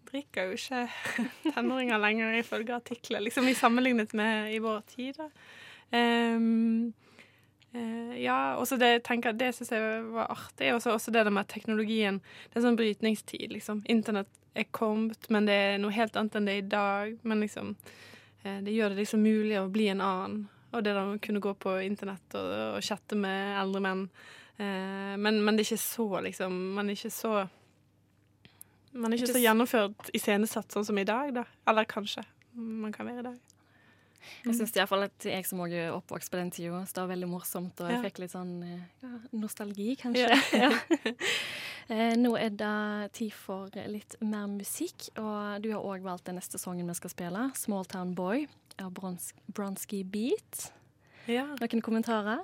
drikker 0.10 0.50
jo 0.50 0.58
ikke 0.58 0.86
tenåringer 1.54 2.02
lenger, 2.02 2.40
ifølge 2.40 2.76
artikler, 2.76 3.24
liksom 3.26 3.48
i 3.48 3.56
sammenlignet 3.58 4.14
med 4.18 4.54
i 4.54 4.60
vår 4.64 4.82
tid. 4.90 5.22
Um, 5.92 6.94
uh, 7.76 8.16
ja, 8.20 8.56
også 8.58 8.78
det 8.82 9.04
tenker 9.08 9.38
det 9.38 9.54
syns 9.58 9.74
jeg 9.74 10.04
var 10.14 10.32
artig. 10.34 10.74
Også, 10.76 10.94
også 10.94 11.14
det 11.14 11.26
der 11.26 11.34
med 11.34 11.50
teknologien. 11.52 12.22
Det 12.50 12.60
er 12.60 12.68
sånn 12.68 12.80
brytningstid, 12.80 13.50
liksom. 13.54 13.84
Internett 13.90 14.32
er 14.58 14.70
kommet, 14.74 15.30
men 15.30 15.48
det 15.50 15.56
er 15.56 15.82
noe 15.82 15.94
helt 15.96 16.18
annet 16.18 16.38
enn 16.38 16.50
det 16.50 16.56
er 16.58 16.64
i 16.64 16.70
dag. 16.74 17.14
Men 17.24 17.46
liksom 17.46 17.76
uh, 17.76 18.60
Det 18.66 18.74
gjør 18.74 18.94
det 18.94 19.04
liksom 19.04 19.24
mulig 19.26 19.60
å 19.62 19.70
bli 19.72 19.90
en 19.94 20.04
annen. 20.06 20.42
Og 20.70 20.84
det 20.86 20.94
å 20.94 21.16
kunne 21.22 21.42
gå 21.42 21.56
på 21.58 21.80
internett 21.82 22.36
og, 22.38 22.52
og 22.76 22.84
chatte 22.86 23.18
med 23.18 23.56
eldre 23.62 23.82
menn. 23.86 24.10
Uh, 24.60 25.16
men, 25.18 25.40
men 25.42 25.56
det 25.56 25.64
er 25.64 25.72
ikke 25.72 25.82
så, 25.82 26.08
liksom 26.26 26.56
Man 26.76 26.90
er 26.90 26.98
ikke 26.98 27.14
så 27.16 27.34
man 28.94 29.14
er 29.14 29.20
ikke 29.20 29.36
så 29.36 29.44
gjennomført 29.44 30.12
iscenesatt 30.18 30.74
sånn 30.74 30.88
som 30.88 30.98
i 30.98 31.08
dag, 31.08 31.34
da. 31.36 31.46
Eller 31.70 31.88
kanskje 31.90 32.26
man 32.56 32.92
kan 32.96 33.08
være 33.08 33.24
i 33.24 33.28
dag. 33.30 33.40
Jeg 34.44 34.56
syns 34.58 34.74
iallfall 34.76 35.06
at 35.08 35.26
jeg 35.26 35.46
som 35.48 35.62
òg 35.64 35.74
er 35.76 35.94
oppvokst 35.96 36.32
på 36.32 36.40
den 36.40 36.52
tida, 36.54 36.80
det 36.84 37.02
var 37.02 37.10
veldig 37.12 37.30
morsomt, 37.32 37.80
og 37.82 37.92
jeg 37.92 38.02
fikk 38.04 38.20
litt 38.24 38.34
sånn 38.34 38.52
ja, 39.02 39.12
nostalgi, 39.36 39.94
kanskje. 40.00 40.28
Ja. 40.64 40.72
eh, 41.90 42.16
nå 42.20 42.34
er 42.38 42.52
det 42.54 43.14
tid 43.18 43.34
for 43.36 43.72
litt 43.90 44.18
mer 44.22 44.50
musikk, 44.52 45.08
og 45.20 45.64
du 45.64 45.72
har 45.74 45.86
òg 45.86 46.04
valgt 46.06 46.28
den 46.30 46.40
neste 46.40 46.60
sangen 46.62 46.90
vi 46.92 46.98
skal 47.00 47.14
spille, 47.16 47.48
'Small 47.56 47.88
Town 47.90 48.14
Boy' 48.16 48.48
av 48.80 48.94
Bronsky 48.96 50.04
Beat. 50.04 50.70
Ja. 51.30 51.48
Noen 51.60 51.84
kommentarer? 51.86 52.44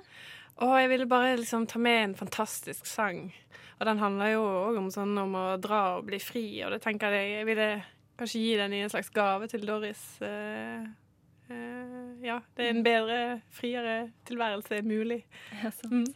Og 0.64 0.72
jeg 0.80 0.88
ville 0.88 1.08
bare 1.08 1.36
liksom 1.36 1.66
ta 1.68 1.78
med 1.78 2.02
en 2.04 2.14
fantastisk 2.16 2.86
sang. 2.88 3.28
Og 3.76 3.86
den 3.86 3.98
handler 4.00 4.32
jo 4.32 4.44
òg 4.44 4.78
om 4.80 4.88
sånn 4.92 5.12
om 5.20 5.34
å 5.36 5.44
dra 5.60 5.98
og 5.98 6.06
bli 6.08 6.20
fri, 6.22 6.46
og 6.64 6.72
det 6.72 6.80
tenker 6.84 7.12
jeg 7.12 7.34
jeg 7.34 7.48
ville 7.48 7.68
kanskje 8.16 8.40
gi 8.40 8.54
den 8.56 8.72
i 8.72 8.80
en 8.86 8.92
slags 8.92 9.12
gave 9.12 9.48
til 9.52 9.66
Doris. 9.68 10.00
Uh, 10.22 10.86
uh, 11.50 12.14
ja, 12.24 12.38
det 12.56 12.64
er 12.64 12.72
en 12.72 12.86
bedre, 12.86 13.18
friere 13.52 13.98
tilværelse 14.28 14.80
mulig. 14.86 15.26
Ja, 15.60 15.72
mm. 15.92 16.06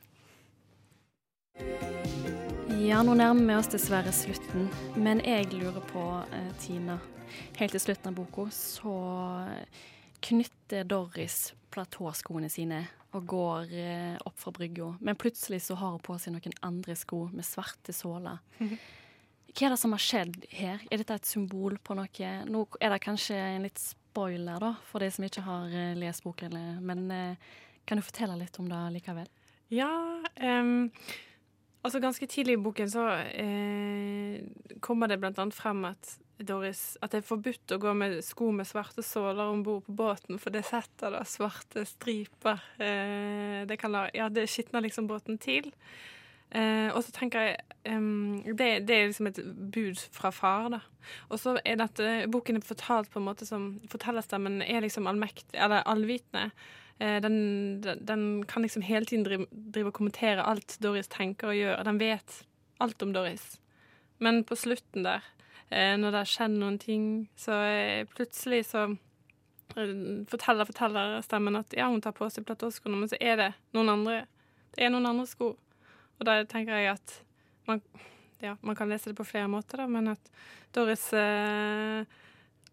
Ja, 2.81 3.03
nå 3.05 3.13
nærmer 3.13 3.45
vi 3.45 3.59
oss 3.61 3.69
dessverre 3.69 4.13
slutten, 4.17 4.71
men 4.97 5.21
jeg 5.21 5.53
lurer 5.53 5.85
på, 5.93 6.05
uh, 6.33 6.53
Tina 6.65 6.97
Helt 7.61 7.77
til 7.77 7.83
slutten 7.83 8.11
av 8.11 8.17
boka 8.17 8.49
så 8.51 8.93
knytter 10.21 10.87
Doris 10.89 11.53
platåskoene 11.71 12.51
sine 12.53 12.85
og 13.17 13.27
går 13.27 13.73
eh, 13.75 14.17
opp 14.27 14.39
fra 14.39 14.53
brygga. 14.55 14.93
Men 15.03 15.19
plutselig 15.19 15.65
så 15.67 15.77
har 15.81 15.97
hun 15.97 16.03
på 16.05 16.17
seg 16.21 16.35
noen 16.37 16.55
andre 16.67 16.95
sko 16.99 17.25
med 17.33 17.47
svarte 17.47 17.95
såler. 17.97 18.43
Mhm. 18.61 18.79
Hva 19.51 19.67
er 19.67 19.73
det 19.75 19.81
som 19.83 19.95
har 19.97 20.03
skjedd 20.03 20.45
her? 20.55 20.83
Er 20.95 21.01
dette 21.01 21.17
et 21.19 21.27
symbol 21.27 21.75
på 21.83 21.97
noe? 21.99 22.29
Nå 22.47 22.61
er 22.79 22.93
det 22.93 23.01
kanskje 23.03 23.35
en 23.35 23.67
litt 23.67 23.81
spoiler 23.83 24.63
da, 24.63 24.77
for 24.87 25.03
de 25.03 25.11
som 25.11 25.27
ikke 25.27 25.43
har 25.43 25.75
eh, 25.75 25.97
lest 25.99 26.23
boken, 26.23 26.55
men 26.87 27.11
eh, 27.11 27.51
kan 27.89 27.99
du 27.99 28.05
fortelle 28.07 28.39
litt 28.39 28.59
om 28.63 28.69
det 28.71 28.79
likevel? 28.95 29.27
Ja, 29.75 29.91
um, 30.43 30.91
altså 31.83 32.01
ganske 32.03 32.27
tidlig 32.31 32.59
i 32.59 32.63
boken 32.63 32.91
så 32.91 33.07
eh, 33.31 34.39
kommer 34.83 35.11
det 35.11 35.19
blant 35.23 35.39
annet 35.43 35.57
frem 35.57 35.85
at 35.89 36.17
Doris, 36.47 36.97
at 37.03 37.13
det 37.13 37.21
er 37.21 37.27
forbudt 37.27 37.75
å 37.75 37.81
gå 37.81 37.93
med 37.97 38.21
sko 38.25 38.51
med 38.55 38.69
svarte 38.69 39.05
såler 39.05 39.51
om 39.53 39.65
bord 39.67 39.85
på 39.87 39.97
båten, 39.99 40.39
for 40.41 40.55
det 40.55 40.65
setter 40.69 41.13
da 41.15 41.21
svarte 41.29 41.85
striper. 41.89 42.63
Eh, 42.81 43.61
det 43.69 43.79
la, 43.89 44.07
ja, 44.17 44.29
det 44.33 44.49
skitner 44.51 44.85
liksom 44.85 45.09
båten 45.11 45.41
til. 45.43 45.71
Eh, 46.51 46.89
og 46.91 47.05
så 47.07 47.15
tenker 47.15 47.45
jeg 47.47 47.95
um, 47.95 48.41
det, 48.43 48.87
det, 48.89 48.95
er 48.97 49.11
liksom 49.11 49.29
et 49.31 49.41
bud 49.71 50.01
fra 50.17 50.33
far, 50.35 50.69
da. 50.75 50.81
Og 51.31 51.39
så 51.39 51.55
er 51.63 51.79
dette 51.79 52.27
Boken 52.31 52.59
er 52.59 52.67
fortalt 52.67 53.13
på 53.13 53.21
en 53.21 53.29
måte 53.29 53.47
som 53.47 53.71
Fortellerstemmen 53.89 54.59
er 54.65 54.83
liksom 54.83 55.07
allmektig, 55.11 55.55
eller 55.55 55.87
allvitende. 55.89 56.51
Eh, 56.99 57.19
den, 57.23 57.83
den, 57.83 58.25
kan 58.51 58.67
liksom 58.67 58.83
hele 58.87 59.07
tiden 59.07 59.27
drive, 59.29 59.47
drive, 59.51 59.93
og 59.93 59.99
kommentere 60.01 60.47
alt 60.47 60.79
Doris 60.83 61.11
tenker 61.13 61.53
og 61.53 61.61
gjør. 61.61 61.85
Den 61.87 62.01
vet 62.03 62.41
alt 62.81 63.05
om 63.07 63.15
Doris. 63.15 63.53
Men 64.21 64.43
på 64.45 64.59
slutten 64.59 65.07
der 65.07 65.23
Eh, 65.23 65.40
når 65.71 66.11
det 66.11 66.21
har 66.23 66.31
skjedd 66.31 66.57
noen 66.59 66.79
ting. 66.83 67.07
Så 67.39 67.55
eh, 67.55 68.07
plutselig 68.11 68.65
så 68.73 68.87
eh, 68.91 69.97
forteller 70.31 70.69
fortellerstemmen 70.69 71.61
at 71.61 71.77
ja, 71.79 71.89
hun 71.91 72.03
tar 72.03 72.17
på 72.17 72.29
seg 72.33 72.47
platåskoene, 72.49 72.99
men 72.99 73.11
så 73.11 73.19
er 73.21 73.37
det 73.41 73.51
noen 73.77 73.95
andre 73.97 74.23
Det 74.75 74.87
er 74.87 74.93
noen 74.95 75.09
andre 75.11 75.27
sko. 75.27 75.55
Og 76.21 76.27
da 76.27 76.37
tenker 76.47 76.79
jeg 76.79 76.93
at 76.93 77.15
man, 77.67 77.81
ja, 78.43 78.57
man 78.63 78.77
kan 78.79 78.91
lese 78.91 79.11
det 79.11 79.19
på 79.19 79.27
flere 79.27 79.51
måter, 79.51 79.83
da, 79.83 79.87
men 79.91 80.13
at 80.13 80.31
Doris 80.75 81.09
eh, 81.17 82.05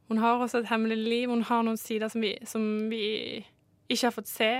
hun 0.08 0.22
har 0.22 0.40
også 0.40 0.62
et 0.62 0.70
hemmelig 0.70 0.98
liv. 0.98 1.30
Hun 1.30 1.44
har 1.44 1.64
noen 1.66 1.80
sider 1.80 2.08
som 2.12 2.22
vi, 2.24 2.36
som 2.48 2.64
vi 2.92 3.02
ikke 3.90 4.06
har 4.06 4.16
fått 4.16 4.30
se, 4.32 4.52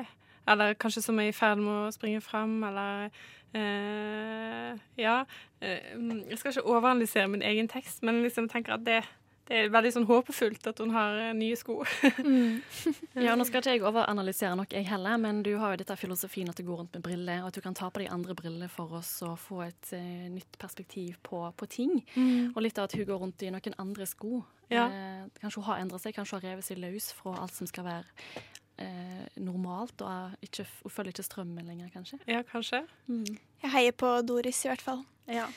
eller 0.48 0.78
kanskje 0.80 1.04
som 1.04 1.20
er 1.20 1.32
i 1.32 1.36
ferd 1.36 1.62
med 1.62 1.88
å 1.88 1.94
springe 1.96 2.24
fram, 2.24 2.60
eller 2.68 3.10
eh, 3.58 4.74
Ja. 5.00 5.22
Eh, 5.60 5.94
jeg 6.30 6.40
skal 6.40 6.54
ikke 6.54 6.68
overanalysere 6.68 7.30
min 7.32 7.46
egen 7.46 7.70
tekst, 7.72 8.04
men 8.04 8.24
liksom 8.24 8.50
tenker 8.50 8.78
at 8.78 8.86
det, 8.86 9.02
det 9.48 9.62
er 9.62 9.72
veldig 9.72 9.94
sånn 9.96 10.08
håpefullt 10.10 10.68
at 10.70 10.82
hun 10.84 10.92
har 10.96 11.18
eh, 11.22 11.34
nye 11.38 11.58
sko. 11.60 11.80
Mm. 12.20 12.60
Ja, 13.28 13.36
Nå 13.36 13.48
skal 13.48 13.64
ikke 13.64 13.78
jeg 13.78 13.86
overanalysere 13.88 14.56
nok, 14.60 14.76
jeg 14.76 14.88
heller, 14.90 15.18
men 15.22 15.42
du 15.46 15.54
har 15.62 15.74
jo 15.74 15.82
dette 15.82 15.96
filosofien 16.00 16.52
at 16.52 16.60
du 16.60 16.66
går 16.68 16.84
rundt 16.84 16.98
med 16.98 17.06
briller, 17.06 17.42
og 17.42 17.50
at 17.50 17.58
du 17.58 17.64
kan 17.66 17.78
ta 17.78 17.90
på 17.90 18.04
deg 18.04 18.12
andre 18.14 18.36
briller 18.38 18.72
for 18.72 19.00
oss 19.00 19.16
og 19.26 19.40
få 19.42 19.64
et 19.66 19.94
uh, 19.96 20.28
nytt 20.30 20.60
perspektiv 20.62 21.18
på, 21.26 21.42
på 21.58 21.70
ting. 21.72 21.98
Mm. 22.14 22.54
Og 22.54 22.62
litt 22.64 22.78
av 22.78 22.90
at 22.90 22.98
hun 23.00 23.08
går 23.10 23.24
rundt 23.24 23.48
i 23.48 23.52
noen 23.54 23.80
andre 23.82 24.06
sko. 24.10 24.44
Ja. 24.70 24.86
Eh, 24.92 25.26
kanskje 25.40 25.62
hun 25.62 25.70
har 25.70 25.82
endret 25.82 26.04
seg, 26.04 26.16
kanskje 26.16 26.38
hun 26.38 26.42
har 26.44 26.50
revet 26.52 26.68
seg 26.68 26.80
løs 26.84 27.12
fra 27.16 27.38
alt 27.42 27.56
som 27.56 27.70
skal 27.70 27.88
være 27.88 28.44
eh, 28.82 29.26
normalt, 29.42 29.96
og 30.02 30.10
er 30.12 30.48
ikke, 30.48 30.66
følger 30.90 31.16
ikke 31.16 31.28
strømmen 31.28 31.68
lenger, 31.68 31.90
kanskje. 31.94 32.20
Ja, 32.30 32.44
kanskje. 32.48 32.84
Jeg 33.08 33.74
heier 33.74 33.98
på 33.98 34.14
Doris, 34.28 34.64
i 34.66 34.72
hvert 34.72 34.86
fall. 34.86 35.04
Ja. 35.32 35.48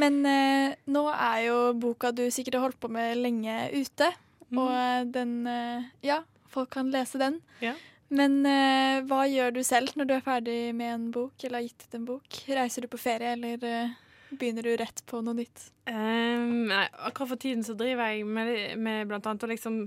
Men 0.00 0.20
eh, 0.26 0.74
nå 0.90 1.06
er 1.12 1.40
jo 1.46 1.58
boka 1.78 2.12
du 2.14 2.26
sikkert 2.34 2.58
har 2.58 2.68
holdt 2.68 2.80
på 2.82 2.90
med 2.92 3.18
lenge, 3.20 3.56
ute. 3.74 4.10
Mm. 4.50 4.60
Og 4.60 4.70
eh, 4.74 5.00
den 5.14 5.34
eh, 5.50 5.90
Ja, 6.06 6.22
folk 6.52 6.72
kan 6.74 6.92
lese 6.94 7.20
den. 7.22 7.40
Ja. 7.64 7.74
Men 8.14 8.42
eh, 8.46 9.02
hva 9.08 9.24
gjør 9.26 9.54
du 9.56 9.62
selv 9.66 9.94
når 9.98 10.08
du 10.08 10.16
er 10.16 10.24
ferdig 10.24 10.58
med 10.76 10.92
en 10.92 11.06
bok, 11.14 11.34
eller 11.42 11.62
har 11.62 11.68
gitt 11.68 11.86
ut 11.86 11.98
en 11.98 12.08
bok? 12.08 12.40
Reiser 12.58 12.84
du 12.84 12.90
på 12.92 13.00
ferie, 13.00 13.32
eller 13.34 13.64
eh, 13.68 13.94
begynner 14.34 14.66
du 14.66 14.74
rett 14.78 15.02
på 15.08 15.22
noe 15.24 15.36
nytt? 15.38 15.70
Um, 15.88 16.66
nei, 16.70 16.84
akkurat 17.04 17.34
for 17.34 17.40
tiden 17.40 17.64
så 17.66 17.74
driver 17.76 18.12
jeg 18.12 18.24
med, 18.26 18.52
med 18.80 19.08
blant 19.10 19.26
annet 19.28 19.46
å 19.46 19.50
liksom 19.50 19.82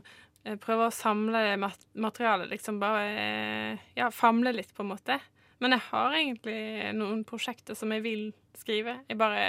eh, 0.48 0.56
prøve 0.62 0.88
å 0.88 0.94
samle 0.96 1.42
mat 1.62 1.84
materiale. 2.00 2.48
Liksom 2.52 2.80
bare 2.82 3.04
eh, 3.12 3.90
ja, 4.00 4.08
famle 4.14 4.54
litt, 4.56 4.72
på 4.76 4.86
en 4.86 4.94
måte. 4.94 5.20
Men 5.62 5.74
jeg 5.76 5.86
har 5.90 6.16
egentlig 6.16 6.62
noen 6.98 7.24
prosjekter 7.28 7.78
som 7.78 7.92
jeg 7.96 8.06
vil 8.06 8.24
skrive. 8.58 9.02
Jeg 9.10 9.20
bare 9.20 9.44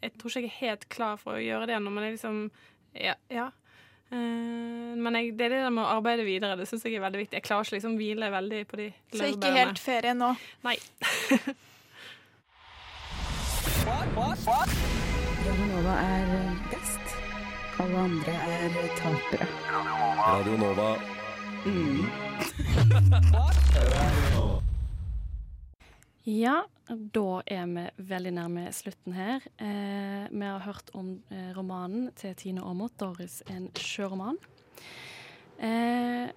Jeg 0.00 0.14
tror 0.16 0.30
ikke 0.30 0.40
jeg 0.40 0.50
er 0.50 0.60
helt 0.64 0.84
klar 0.88 1.16
for 1.20 1.36
å 1.36 1.42
gjøre 1.44 1.66
det 1.68 1.74
ennå, 1.76 1.90
men 1.92 2.04
jeg 2.08 2.18
liksom 2.18 2.44
Ja. 2.96 3.14
ja. 3.30 3.50
Eh, 4.10 4.94
men 4.98 5.14
jeg, 5.14 5.36
det 5.38 5.46
er 5.46 5.54
det 5.54 5.62
der 5.66 5.74
med 5.74 5.84
å 5.84 5.98
arbeide 5.98 6.24
videre. 6.26 6.56
Det 6.58 6.66
syns 6.68 6.84
jeg 6.84 6.96
er 6.98 7.04
veldig 7.04 7.20
viktig. 7.24 7.36
Jeg 7.38 7.46
klarer 7.46 7.68
ikke 7.68 7.76
liksom 7.78 7.98
hvile 8.00 8.30
veldig 8.32 8.62
på 8.66 8.80
de 8.80 8.92
Så 9.14 9.30
ikke 9.30 9.52
helt 9.54 9.78
ferie 9.78 10.14
nå. 10.16 10.34
Nei. 10.66 10.78
Radionova 15.40 15.94
er 16.04 16.26
best. 16.70 17.09
Alle 17.80 17.96
andre 17.96 18.32
er 18.32 18.74
tapere. 18.98 19.46
Radio 20.20 20.56
Nova. 20.60 20.88
Ja, 26.28 26.58
da 26.88 27.24
er 27.46 27.64
vi 27.72 27.86
veldig 28.10 28.34
nærme 28.36 28.66
slutten 28.76 29.16
her. 29.16 29.46
Eh, 29.56 30.28
vi 30.28 30.44
har 30.44 30.60
hørt 30.66 30.92
om 30.92 31.14
eh, 31.32 31.54
romanen 31.56 32.10
til 32.20 32.36
Tine 32.36 32.60
Aamodt, 32.60 32.98
'Doris 33.00 33.40
en 33.48 33.70
sjøroman'. 33.72 34.36
Eh, 35.56 36.28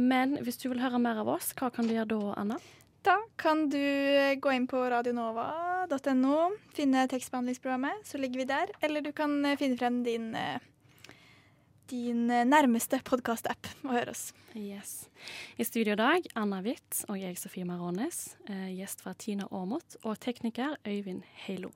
men 0.00 0.36
hvis 0.40 0.62
du 0.64 0.70
vil 0.70 0.80
høre 0.80 1.02
mer 1.02 1.20
av 1.20 1.28
oss, 1.36 1.52
hva 1.60 1.68
kan 1.68 1.84
du 1.84 1.92
gjøre 1.92 2.14
da, 2.14 2.34
Anna? 2.40 2.56
Da 3.02 3.16
kan 3.36 3.68
du 3.68 4.16
eh, 4.16 4.34
gå 4.34 4.52
inn 4.52 4.66
på 4.68 4.76
radionova.no, 4.76 6.50
finne 6.76 7.06
tekstbehandlingsprogrammet, 7.08 8.04
så 8.04 8.18
ligger 8.20 8.42
vi 8.42 8.44
der. 8.50 8.72
Eller 8.80 9.00
du 9.00 9.12
kan 9.16 9.38
eh, 9.44 9.56
finne 9.56 9.78
frem 9.80 10.02
din, 10.04 10.34
eh, 10.36 10.60
din 11.88 12.26
nærmeste 12.28 13.00
podkast-app 13.04 13.72
og 13.86 13.94
høre 13.96 14.12
oss. 14.12 14.34
Yes. 14.52 15.08
I 15.56 15.64
studio 15.64 15.96
i 15.96 16.00
dag, 16.00 16.28
Anna 16.36 16.60
Witt 16.60 17.04
og 17.08 17.16
jeg, 17.16 17.38
Sofie 17.40 17.64
Marones. 17.64 18.34
Gjest 18.46 19.00
fra 19.00 19.14
Tina 19.16 19.48
Aamodt 19.48 19.96
og 20.04 20.20
tekniker 20.20 20.76
Øyvind 20.84 21.24
Heilo. 21.46 21.72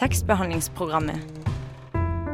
Tekstbehandlingsprogrammet. 0.00 1.39